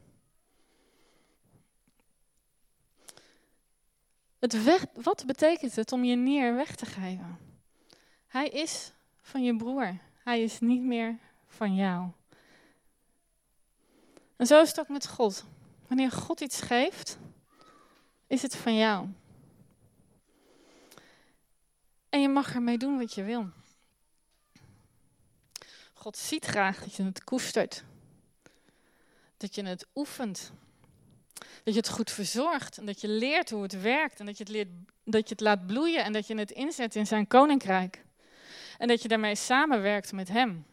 Het 4.40 4.64
wat 4.94 5.24
betekent 5.26 5.76
het 5.76 5.92
om 5.92 6.04
je 6.04 6.16
nier 6.16 6.56
weg 6.56 6.76
te 6.76 6.86
geven? 6.86 7.38
Hij 8.28 8.48
is 8.48 8.92
van 9.22 9.44
je 9.44 9.56
broer. 9.56 9.98
Hij 10.24 10.44
is 10.44 10.60
niet 10.60 10.82
meer 10.82 11.18
van 11.48 11.76
jou. 11.76 12.10
En 14.36 14.48
zo 14.48 14.62
is 14.62 14.68
het 14.68 14.80
ook 14.80 14.90
met 14.90 15.08
God. 15.08 15.46
Wanneer 15.88 16.12
God 16.12 16.42
iets 16.42 16.62
geeft, 16.62 17.18
is 18.28 18.42
het 18.42 18.56
van 18.56 18.76
jou. 18.76 19.08
En 22.10 22.22
je 22.22 22.30
mag 22.30 22.54
ermee 22.54 22.78
doen 22.78 22.98
wat 22.98 23.14
je 23.14 23.24
wil. 23.24 23.50
God 25.94 26.18
ziet 26.18 26.46
graag 26.46 26.80
dat 26.80 26.94
je 26.94 27.04
het 27.04 27.24
koestert. 27.24 27.84
Dat 29.38 29.56
je 29.56 29.64
het 29.64 29.88
oefent. 29.96 30.52
Dat 31.68 31.76
je 31.76 31.82
het 31.82 31.92
goed 31.92 32.12
verzorgt 32.12 32.78
en 32.78 32.86
dat 32.86 33.02
je 33.02 33.08
leert 33.08 33.50
hoe 33.50 33.62
het 33.62 33.82
werkt 33.82 34.20
en 34.20 34.26
dat 34.26 34.38
je 34.38 34.44
het, 34.44 34.54
leert, 34.54 34.68
dat 35.04 35.30
je 35.30 35.34
het 35.34 35.44
laat 35.44 35.68
bloeien 35.68 36.04
en 36.04 36.14
dat 36.14 36.28
je 36.28 36.38
het 36.38 36.52
inzet 36.52 36.96
in 36.96 37.08
zijn 37.08 37.28
koninkrijk. 37.28 38.06
En 38.78 38.88
dat 38.88 39.02
je 39.02 39.08
daarmee 39.08 39.36
samenwerkt 39.36 40.12
met 40.12 40.28
hem. 40.28 40.66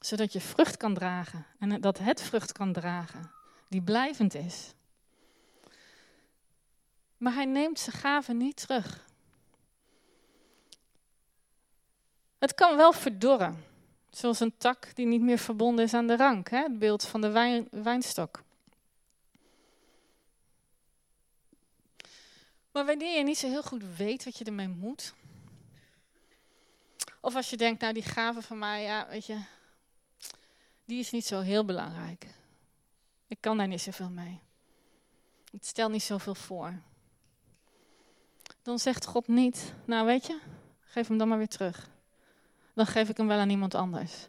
Zodat 0.00 0.32
je 0.32 0.40
vrucht 0.40 0.76
kan 0.76 0.94
dragen 0.94 1.46
en 1.58 1.80
dat 1.80 1.98
het 1.98 2.22
vrucht 2.22 2.52
kan 2.52 2.72
dragen 2.72 3.30
die 3.68 3.82
blijvend 3.82 4.34
is. 4.34 4.72
Maar 7.16 7.34
hij 7.34 7.44
neemt 7.44 7.78
zijn 7.78 7.96
gaven 7.96 8.36
niet 8.36 8.56
terug. 8.56 9.06
Het 12.38 12.54
kan 12.54 12.76
wel 12.76 12.92
verdorren. 12.92 13.64
Zoals 14.10 14.40
een 14.40 14.54
tak 14.58 14.94
die 14.94 15.06
niet 15.06 15.22
meer 15.22 15.38
verbonden 15.38 15.84
is 15.84 15.94
aan 15.94 16.06
de 16.06 16.16
rank. 16.16 16.48
Hè? 16.48 16.62
Het 16.62 16.78
beeld 16.78 17.04
van 17.04 17.20
de 17.20 17.30
wijn, 17.30 17.68
wijnstok. 17.70 18.46
Maar 22.78 22.86
wanneer 22.86 23.16
je 23.16 23.24
niet 23.24 23.38
zo 23.38 23.48
heel 23.48 23.62
goed 23.62 23.96
weet 23.96 24.24
wat 24.24 24.38
je 24.38 24.44
ermee 24.44 24.68
moet, 24.68 25.14
Of 27.20 27.34
als 27.34 27.50
je 27.50 27.56
denkt, 27.56 27.80
nou 27.80 27.92
die 27.92 28.02
gave 28.02 28.42
van 28.42 28.58
mij, 28.58 28.82
ja, 28.82 29.08
weet 29.08 29.26
je, 29.26 29.42
die 30.84 30.98
is 30.98 31.10
niet 31.10 31.26
zo 31.26 31.40
heel 31.40 31.64
belangrijk. 31.64 32.26
Ik 33.26 33.36
kan 33.40 33.56
daar 33.56 33.68
niet 33.68 33.80
zoveel 33.80 34.10
mee. 34.10 34.40
Ik 35.50 35.64
stel 35.64 35.88
niet 35.88 36.02
zoveel 36.02 36.34
voor. 36.34 36.82
Dan 38.62 38.78
zegt 38.78 39.06
God 39.06 39.28
niet, 39.28 39.74
nou 39.84 40.06
weet 40.06 40.26
je, 40.26 40.38
geef 40.80 41.08
hem 41.08 41.18
dan 41.18 41.28
maar 41.28 41.38
weer 41.38 41.48
terug. 41.48 41.88
Dan 42.74 42.86
geef 42.86 43.08
ik 43.08 43.16
hem 43.16 43.26
wel 43.26 43.38
aan 43.38 43.50
iemand 43.50 43.74
anders. 43.74 44.26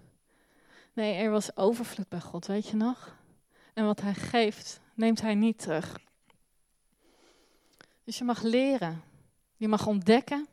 Nee, 0.94 1.14
er 1.14 1.32
was 1.32 1.58
overvloed 1.58 2.10
bij 2.10 2.22
God, 2.22 2.46
weet 2.46 2.68
je 2.68 2.76
nog? 2.76 3.16
En 3.74 3.86
wat 3.86 4.02
hij 4.02 4.14
geeft, 4.14 4.80
neemt 4.94 5.22
hij 5.22 5.36
niet 5.36 5.60
terug. 5.60 6.00
Dus 8.10 8.18
je 8.18 8.24
mag 8.24 8.42
leren. 8.42 9.04
Je 9.56 9.68
mag 9.68 9.88
ontdekken. 9.88 10.48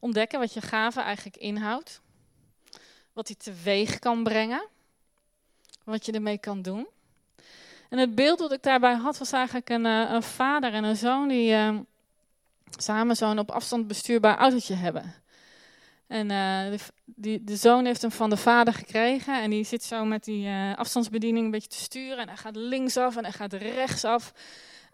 Ontdekken 0.00 0.38
wat 0.38 0.52
je 0.52 0.60
gave 0.60 1.00
eigenlijk 1.00 1.36
inhoudt. 1.36 2.00
Wat 3.12 3.28
hij 3.28 3.36
teweeg 3.36 3.98
kan 3.98 4.22
brengen. 4.22 4.66
Wat 5.84 6.06
je 6.06 6.12
ermee 6.12 6.38
kan 6.38 6.62
doen. 6.62 6.86
En 7.88 7.98
het 7.98 8.14
beeld 8.14 8.38
dat 8.38 8.52
ik 8.52 8.62
daarbij 8.62 8.94
had 8.94 9.18
was 9.18 9.32
eigenlijk 9.32 9.68
een, 9.68 9.86
eh, 9.86 10.10
een 10.10 10.22
vader 10.22 10.72
en 10.72 10.84
een 10.84 10.96
zoon 10.96 11.28
die 11.28 11.52
uh, 11.52 11.78
samen 12.78 13.16
zo'n 13.16 13.38
op 13.38 13.50
afstand 13.50 13.86
bestuurbaar 13.86 14.36
autootje 14.36 14.74
hebben. 14.74 15.14
En 16.06 16.30
uh, 16.30 16.70
de, 16.70 16.78
die, 17.04 17.44
de 17.44 17.56
zoon 17.56 17.84
heeft 17.84 18.02
hem 18.02 18.10
van 18.10 18.30
de 18.30 18.36
vader 18.36 18.74
gekregen 18.74 19.42
en 19.42 19.50
die 19.50 19.64
zit 19.64 19.82
zo 19.82 20.04
met 20.04 20.24
die 20.24 20.50
afstandsbediening 20.76 21.44
een 21.44 21.50
beetje 21.50 21.68
te 21.68 21.82
sturen. 21.82 22.18
En 22.18 22.28
hij 22.28 22.36
gaat 22.36 22.56
linksaf 22.56 23.16
en 23.16 23.22
hij 23.22 23.32
gaat 23.32 23.52
rechtsaf. 23.52 24.32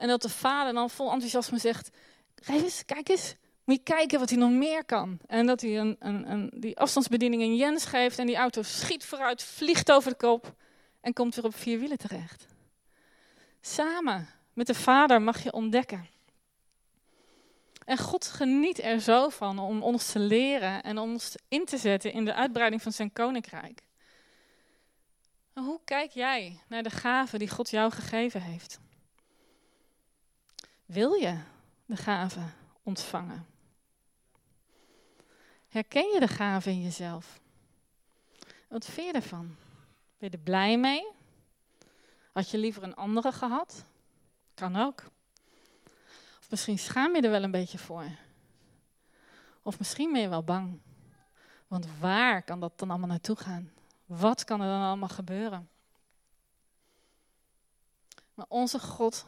En 0.00 0.08
dat 0.08 0.22
de 0.22 0.28
vader 0.28 0.72
dan 0.72 0.90
vol 0.90 1.12
enthousiasme 1.12 1.58
zegt, 1.58 1.90
Kijk 2.34 2.62
eens, 2.62 2.84
kijk 2.84 3.08
eens, 3.08 3.34
moet 3.64 3.76
je 3.76 3.82
kijken 3.82 4.18
wat 4.18 4.30
hij 4.30 4.38
nog 4.38 4.50
meer 4.50 4.84
kan. 4.84 5.18
En 5.26 5.46
dat 5.46 5.60
hij 5.60 5.78
een, 5.78 5.96
een, 5.98 6.30
een, 6.30 6.50
die 6.54 6.78
afstandsbediening 6.78 7.42
een 7.42 7.56
Jens 7.56 7.84
geeft 7.84 8.18
en 8.18 8.26
die 8.26 8.36
auto 8.36 8.62
schiet 8.62 9.04
vooruit, 9.04 9.42
vliegt 9.42 9.92
over 9.92 10.10
de 10.10 10.16
kop 10.16 10.54
en 11.00 11.12
komt 11.12 11.34
weer 11.34 11.44
op 11.44 11.54
vier 11.54 11.78
wielen 11.78 11.98
terecht. 11.98 12.46
Samen 13.60 14.28
met 14.52 14.66
de 14.66 14.74
Vader 14.74 15.22
mag 15.22 15.42
je 15.42 15.52
ontdekken. 15.52 16.08
En 17.84 17.98
God 17.98 18.26
geniet 18.26 18.82
er 18.82 19.00
zo 19.00 19.28
van 19.28 19.58
om 19.58 19.82
ons 19.82 20.12
te 20.12 20.18
leren 20.18 20.82
en 20.82 20.98
om 20.98 21.12
ons 21.12 21.34
in 21.48 21.64
te 21.64 21.76
zetten 21.76 22.12
in 22.12 22.24
de 22.24 22.34
uitbreiding 22.34 22.82
van 22.82 22.92
zijn 22.92 23.12
koninkrijk. 23.12 23.80
hoe 25.54 25.80
kijk 25.84 26.10
jij 26.10 26.60
naar 26.68 26.82
de 26.82 26.90
gaven 26.90 27.38
die 27.38 27.48
God 27.48 27.70
jou 27.70 27.90
gegeven 27.90 28.42
heeft? 28.42 28.80
Wil 30.90 31.12
je 31.12 31.38
de 31.86 31.96
gave 31.96 32.40
ontvangen? 32.82 33.46
Herken 35.68 36.12
je 36.12 36.20
de 36.20 36.28
gave 36.28 36.70
in 36.70 36.82
jezelf? 36.82 37.40
Wat 38.68 38.84
vind 38.84 39.06
je 39.06 39.12
ervan? 39.12 39.56
Ben 40.18 40.30
je 40.30 40.36
er 40.36 40.42
blij 40.42 40.78
mee? 40.78 41.06
Had 42.32 42.50
je 42.50 42.58
liever 42.58 42.82
een 42.82 42.94
andere 42.94 43.32
gehad? 43.32 43.84
Kan 44.54 44.76
ook. 44.76 45.04
Of 46.38 46.50
misschien 46.50 46.78
schaam 46.78 47.14
je 47.14 47.22
er 47.22 47.30
wel 47.30 47.42
een 47.42 47.50
beetje 47.50 47.78
voor. 47.78 48.06
Of 49.62 49.78
misschien 49.78 50.12
ben 50.12 50.20
je 50.20 50.28
wel 50.28 50.44
bang. 50.44 50.80
Want 51.66 51.86
waar 51.98 52.42
kan 52.42 52.60
dat 52.60 52.78
dan 52.78 52.90
allemaal 52.90 53.08
naartoe 53.08 53.36
gaan? 53.36 53.72
Wat 54.06 54.44
kan 54.44 54.60
er 54.60 54.68
dan 54.68 54.82
allemaal 54.82 55.08
gebeuren? 55.08 55.68
Maar 58.34 58.46
onze 58.48 58.78
God 58.78 59.26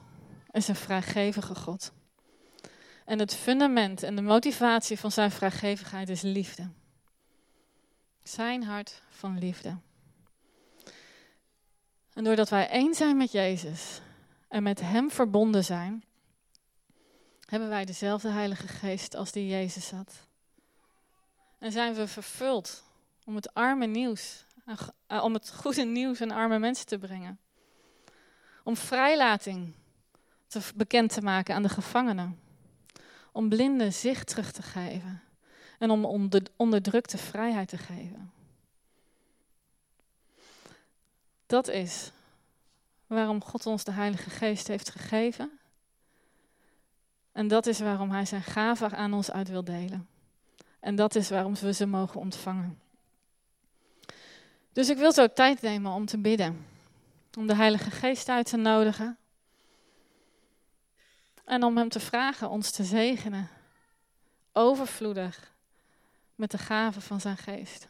is 0.53 0.69
een 0.69 0.77
vrijgevige 0.77 1.55
God. 1.55 1.93
En 3.05 3.19
het 3.19 3.35
fundament 3.35 4.03
en 4.03 4.17
de 4.17 4.23
motivatie 4.23 4.99
van 4.99 5.13
zijn 5.13 5.31
vrijgevigheid 5.31 6.09
is 6.09 6.23
liefde. 6.23 6.69
Zijn 8.23 8.65
hart 8.65 9.03
van 9.09 9.39
liefde. 9.39 9.77
En 12.13 12.25
doordat 12.25 12.49
wij 12.49 12.69
één 12.69 12.95
zijn 12.95 13.17
met 13.17 13.33
Jezus 13.33 14.01
en 14.49 14.63
met 14.63 14.81
Hem 14.81 15.11
verbonden 15.11 15.65
zijn, 15.65 16.05
hebben 17.47 17.69
wij 17.69 17.85
dezelfde 17.85 18.29
Heilige 18.29 18.69
Geest 18.69 19.15
als 19.15 19.33
die 19.33 19.47
Jezus 19.47 19.91
had. 19.91 20.27
En 21.59 21.73
zijn 21.73 21.95
we 21.95 22.07
vervuld 22.07 22.85
om 23.25 23.35
het 23.35 23.55
arme 23.55 23.87
nieuws, 23.87 24.45
eh, 25.07 25.25
om 25.25 25.35
het 25.35 25.53
goede 25.53 25.85
nieuws 25.85 26.21
aan 26.21 26.31
arme 26.31 26.59
mensen 26.59 26.87
te 26.87 26.99
brengen. 26.99 27.41
Om 28.65 28.77
vrijlating 28.77 29.75
te 30.53 30.61
bekend 30.75 31.13
te 31.13 31.23
maken 31.23 31.55
aan 31.55 31.63
de 31.63 31.69
gevangenen. 31.69 32.39
Om 33.33 33.49
blinden 33.49 33.93
zicht 33.93 34.27
terug 34.27 34.53
te 34.53 34.63
geven. 34.63 35.23
En 35.79 35.91
om 35.91 36.29
onderdrukte 36.57 37.19
vrijheid 37.19 37.69
te 37.69 37.79
geven. 37.79 38.33
Dat 41.47 41.69
is 41.69 42.11
waarom 43.07 43.43
God 43.43 43.67
ons 43.67 43.85
de 43.85 43.93
Heilige 43.93 44.31
Geest 44.31 44.67
heeft 44.67 44.91
gegeven. 44.91 45.59
En 47.33 47.49
dat 47.49 47.67
is 47.67 47.79
waarom 47.79 48.11
Hij 48.11 48.25
zijn 48.25 48.43
gaven 48.43 48.91
aan 48.91 49.13
ons 49.13 49.31
uit 49.31 49.49
wil 49.49 49.65
delen. 49.65 50.09
En 50.81 50.95
dat 50.95 51.15
is 51.15 51.29
waarom 51.29 51.55
we 51.55 51.73
ze 51.73 51.87
mogen 51.87 52.21
ontvangen. 52.21 52.79
Dus 54.73 54.89
ik 54.89 54.97
wil 54.97 55.13
zo 55.13 55.33
tijd 55.33 55.63
nemen 55.63 55.93
om 55.93 56.07
te 56.07 56.19
bidden. 56.19 56.67
Om 57.39 57.47
de 57.47 57.55
Heilige 57.55 57.91
Geest 57.91 58.29
uit 58.29 58.47
te 58.47 58.57
nodigen. 58.57 59.17
En 61.45 61.63
om 61.63 61.77
Hem 61.77 61.89
te 61.89 62.01
vragen 62.01 62.51
ons 62.51 62.71
te 62.71 62.85
zegenen. 62.85 63.49
Overvloedig 64.53 65.53
met 66.35 66.51
de 66.51 66.59
gaven 66.59 67.03
van 67.03 67.21
zijn 67.21 67.37
geest. 67.37 67.89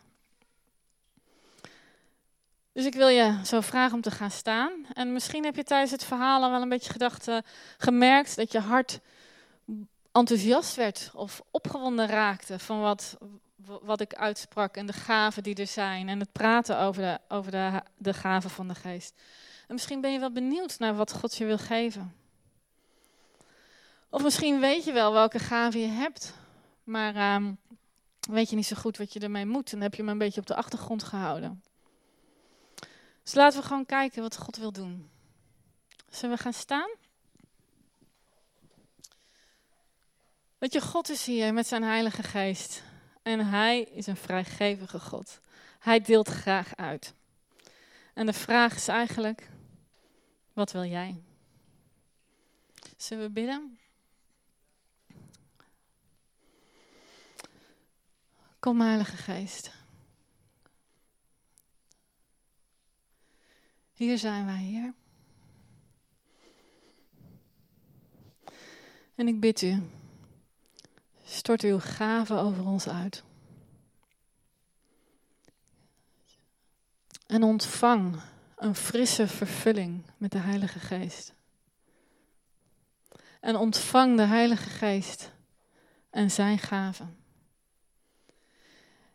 Dus 2.73 2.85
ik 2.85 2.95
wil 2.95 3.09
je 3.09 3.41
zo 3.45 3.61
vragen 3.61 3.95
om 3.95 4.01
te 4.01 4.11
gaan 4.11 4.31
staan. 4.31 4.87
En 4.93 5.13
misschien 5.13 5.45
heb 5.45 5.57
je 5.57 5.65
tijdens 5.65 5.91
het 5.91 6.05
verhaal 6.05 6.43
al 6.43 6.51
wel 6.51 6.63
een 6.63 6.69
beetje 6.69 6.93
gedacht, 6.93 7.29
uh, 7.29 7.39
gemerkt 7.79 8.37
dat 8.37 8.53
je 8.53 8.59
hart 8.59 9.01
enthousiast 10.13 10.77
werd 10.77 11.11
of 11.15 11.43
opgewonden 11.51 12.07
raakte 12.07 12.59
van 12.59 12.81
wat, 12.81 13.17
wat 13.57 14.01
ik 14.01 14.15
uitsprak 14.15 14.77
en 14.77 14.87
de 14.87 14.93
gaven 14.93 15.43
die 15.43 15.55
er 15.55 15.67
zijn 15.67 16.09
en 16.09 16.21
het 16.21 16.33
praten 16.33 16.79
over, 16.79 17.03
de, 17.03 17.19
over 17.29 17.51
de, 17.51 17.83
de 17.97 18.15
gaven 18.15 18.51
van 18.51 18.69
de 18.69 18.75
geest. 18.75 19.21
En 19.69 19.75
misschien 19.75 20.01
ben 20.01 20.13
je 20.13 20.19
wel 20.19 20.33
benieuwd 20.33 20.79
naar 20.79 20.95
wat 20.95 21.13
God 21.13 21.37
je 21.37 21.45
wil 21.45 21.59
geven. 21.59 22.15
Of 24.13 24.23
misschien 24.23 24.61
weet 24.61 24.85
je 24.85 24.93
wel 24.93 25.13
welke 25.13 25.39
gaven 25.39 25.81
je 25.81 25.87
hebt, 25.87 26.35
maar 26.85 27.17
uh, 27.17 27.49
weet 28.21 28.51
je 28.51 28.57
niet 28.57 28.67
zo 28.67 28.77
goed 28.77 28.97
wat 28.97 29.13
je 29.13 29.21
ermee 29.21 29.47
moet 29.47 29.73
en 29.73 29.81
heb 29.81 29.95
je 29.95 30.03
hem 30.03 30.11
een 30.11 30.19
beetje 30.19 30.41
op 30.41 30.47
de 30.47 30.55
achtergrond 30.55 31.03
gehouden. 31.03 31.63
Dus 33.23 33.35
laten 33.35 33.61
we 33.61 33.67
gewoon 33.67 33.87
kijken 33.87 34.23
wat 34.23 34.37
God 34.37 34.57
wil 34.57 34.73
doen. 34.73 35.11
Zullen 36.11 36.37
we 36.37 36.43
gaan 36.43 36.53
staan? 36.53 36.91
Weet 40.59 40.73
je, 40.73 40.81
God 40.81 41.09
is 41.09 41.27
hier 41.27 41.55
met 41.55 41.67
zijn 41.67 41.83
Heilige 41.83 42.23
Geest. 42.23 42.83
En 43.23 43.47
Hij 43.47 43.83
is 43.83 44.07
een 44.07 44.17
vrijgevige 44.17 45.01
God. 45.01 45.41
Hij 45.79 46.01
deelt 46.01 46.29
graag 46.29 46.77
uit. 46.77 47.15
En 48.15 48.27
de 48.27 48.33
vraag 48.33 48.75
is 48.75 48.89
eigenlijk: 48.89 49.49
wat 50.53 50.73
wil 50.73 50.85
jij? 50.85 51.23
Zullen 52.97 53.25
we 53.25 53.31
bidden? 53.31 53.81
Kom, 58.63 58.81
Heilige 58.81 59.17
Geest. 59.17 59.71
Hier 63.93 64.19
zijn 64.19 64.47
wij, 64.47 64.63
Heer. 64.63 64.95
En 69.15 69.29
ik 69.29 69.41
bid 69.41 69.63
u, 69.63 69.83
stort 71.25 71.63
uw 71.63 71.79
gave 71.79 72.35
over 72.35 72.67
ons 72.67 72.89
uit. 72.89 73.23
En 77.27 77.43
ontvang 77.43 78.21
een 78.57 78.75
frisse 78.75 79.29
vervulling 79.29 80.03
met 80.17 80.33
de 80.33 80.39
Heilige 80.39 80.81
Geest. 80.81 81.35
En 83.41 83.57
ontvang 83.57 84.17
de 84.17 84.27
Heilige 84.27 84.71
Geest 84.71 85.33
en 86.11 86.31
zijn 86.31 86.59
gaven. 86.59 87.22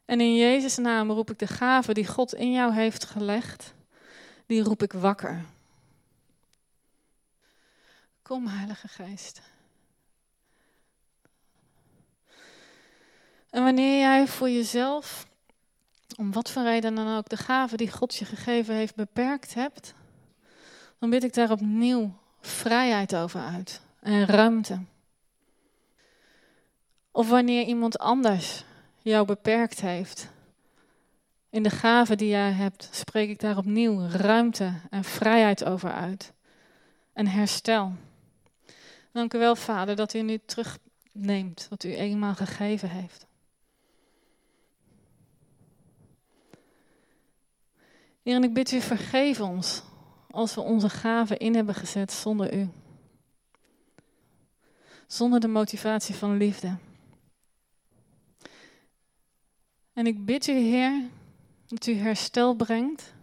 En 0.08 0.22
in 0.22 0.36
Jezus' 0.36 0.78
naam 0.78 1.12
roep 1.12 1.30
ik 1.30 1.40
de 1.40 1.48
gave 1.48 1.94
die 1.94 2.08
God 2.08 2.34
in 2.34 2.52
jou 2.52 2.74
heeft 2.74 3.06
gelegd 3.06 3.74
die 4.46 4.64
roep 4.64 4.84
ik 4.84 4.92
wakker. 4.92 5.46
Kom, 8.22 8.48
Heilige 8.48 8.88
Geest. 8.88 9.42
En 13.50 13.64
wanneer 13.64 14.00
jij 14.00 14.28
voor 14.28 14.50
jezelf, 14.50 15.28
om 16.16 16.32
wat 16.32 16.52
voor 16.52 16.64
reden 16.64 16.96
dan 16.96 17.18
ook, 17.18 17.30
de 17.30 17.38
gave 17.38 17.78
die 17.78 17.92
God 17.92 18.16
je 18.16 18.26
gegeven 18.26 18.76
heeft 18.76 18.96
beperkt 18.96 19.54
hebt, 19.54 19.94
dan 21.00 21.10
bid 21.10 21.24
ik 21.24 21.34
daar 21.34 21.52
opnieuw 21.52 22.18
vrijheid 22.42 23.16
over 23.16 23.42
uit 23.42 23.82
en 24.00 24.26
ruimte. 24.26 24.82
Of 27.12 27.30
wanneer 27.30 27.66
iemand 27.66 28.00
anders 28.00 28.64
jou 29.10 29.26
beperkt 29.26 29.82
heeft. 29.82 30.30
In 31.50 31.64
de 31.64 31.70
gave 31.70 32.16
die 32.16 32.30
jij 32.30 32.52
hebt, 32.52 32.90
spreek 32.92 33.30
ik 33.30 33.40
daar 33.40 33.58
opnieuw 33.58 34.08
ruimte 34.08 34.74
en 34.90 35.04
vrijheid 35.04 35.64
over 35.64 35.92
uit. 35.92 36.34
En 37.14 37.28
herstel. 37.28 37.94
Dank 39.12 39.34
u 39.34 39.40
wel, 39.40 39.56
Vader, 39.56 39.96
dat 39.96 40.14
u 40.14 40.22
nu 40.22 40.40
terugneemt 40.46 41.68
wat 41.70 41.84
u 41.84 41.96
eenmaal 41.96 42.36
gegeven 42.36 42.90
heeft. 42.90 43.26
Heer, 48.24 48.36
en 48.36 48.44
ik 48.44 48.54
bid 48.54 48.72
u, 48.72 48.82
vergeef 48.82 49.42
ons 49.42 49.84
als 50.32 50.56
we 50.56 50.62
onze 50.62 50.90
gaven 50.90 51.38
in 51.38 51.56
hebben 51.56 51.76
gezet 51.76 52.12
zonder 52.12 52.54
u. 52.54 52.70
Zonder 55.08 55.40
de 55.40 55.48
motivatie 55.48 56.16
van 56.16 56.38
liefde. 56.38 56.78
En 59.98 60.08
ik 60.08 60.26
bid 60.26 60.48
u, 60.48 60.54
Heer, 60.54 61.02
dat 61.68 61.86
u 61.86 61.94
herstel 61.94 62.56
brengt. 62.56 63.14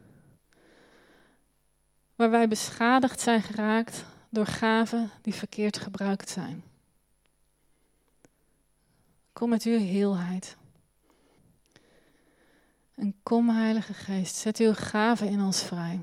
Waar 2.15 2.31
wij 2.31 2.49
beschadigd 2.49 3.21
zijn 3.21 3.43
geraakt 3.43 4.05
door 4.29 4.47
gaven 4.47 5.11
die 5.23 5.35
verkeerd 5.35 5.79
gebruikt 5.79 6.31
zijn. 6.31 6.63
Kom 9.33 9.49
met 9.49 9.63
uw 9.63 9.79
heelheid. 9.79 10.57
En 12.95 13.15
kom, 13.23 13.49
Heilige 13.49 13.95
Geest, 13.95 14.37
zet 14.37 14.59
uw 14.59 14.75
gaven 14.75 15.29
in 15.29 15.41
ons 15.41 15.63
vrij. 15.63 16.01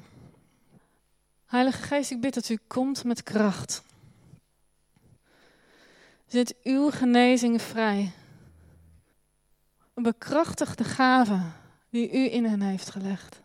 Heilige 1.46 1.82
Geest, 1.84 2.12
ik 2.12 2.22
bid 2.22 2.34
dat 2.34 2.50
u 2.50 2.58
komt 2.68 3.04
met 3.04 3.24
kracht. 3.24 3.84
Zet 6.28 6.56
uw 6.64 6.90
genezing 6.90 7.62
vrij. 7.62 8.12
Een 10.02 10.12
bekrachtigde 10.12 10.84
gave 10.84 11.40
die 11.90 12.12
u 12.12 12.34
in 12.34 12.46
hen 12.46 12.62
heeft 12.62 12.90
gelegd. 12.90 13.41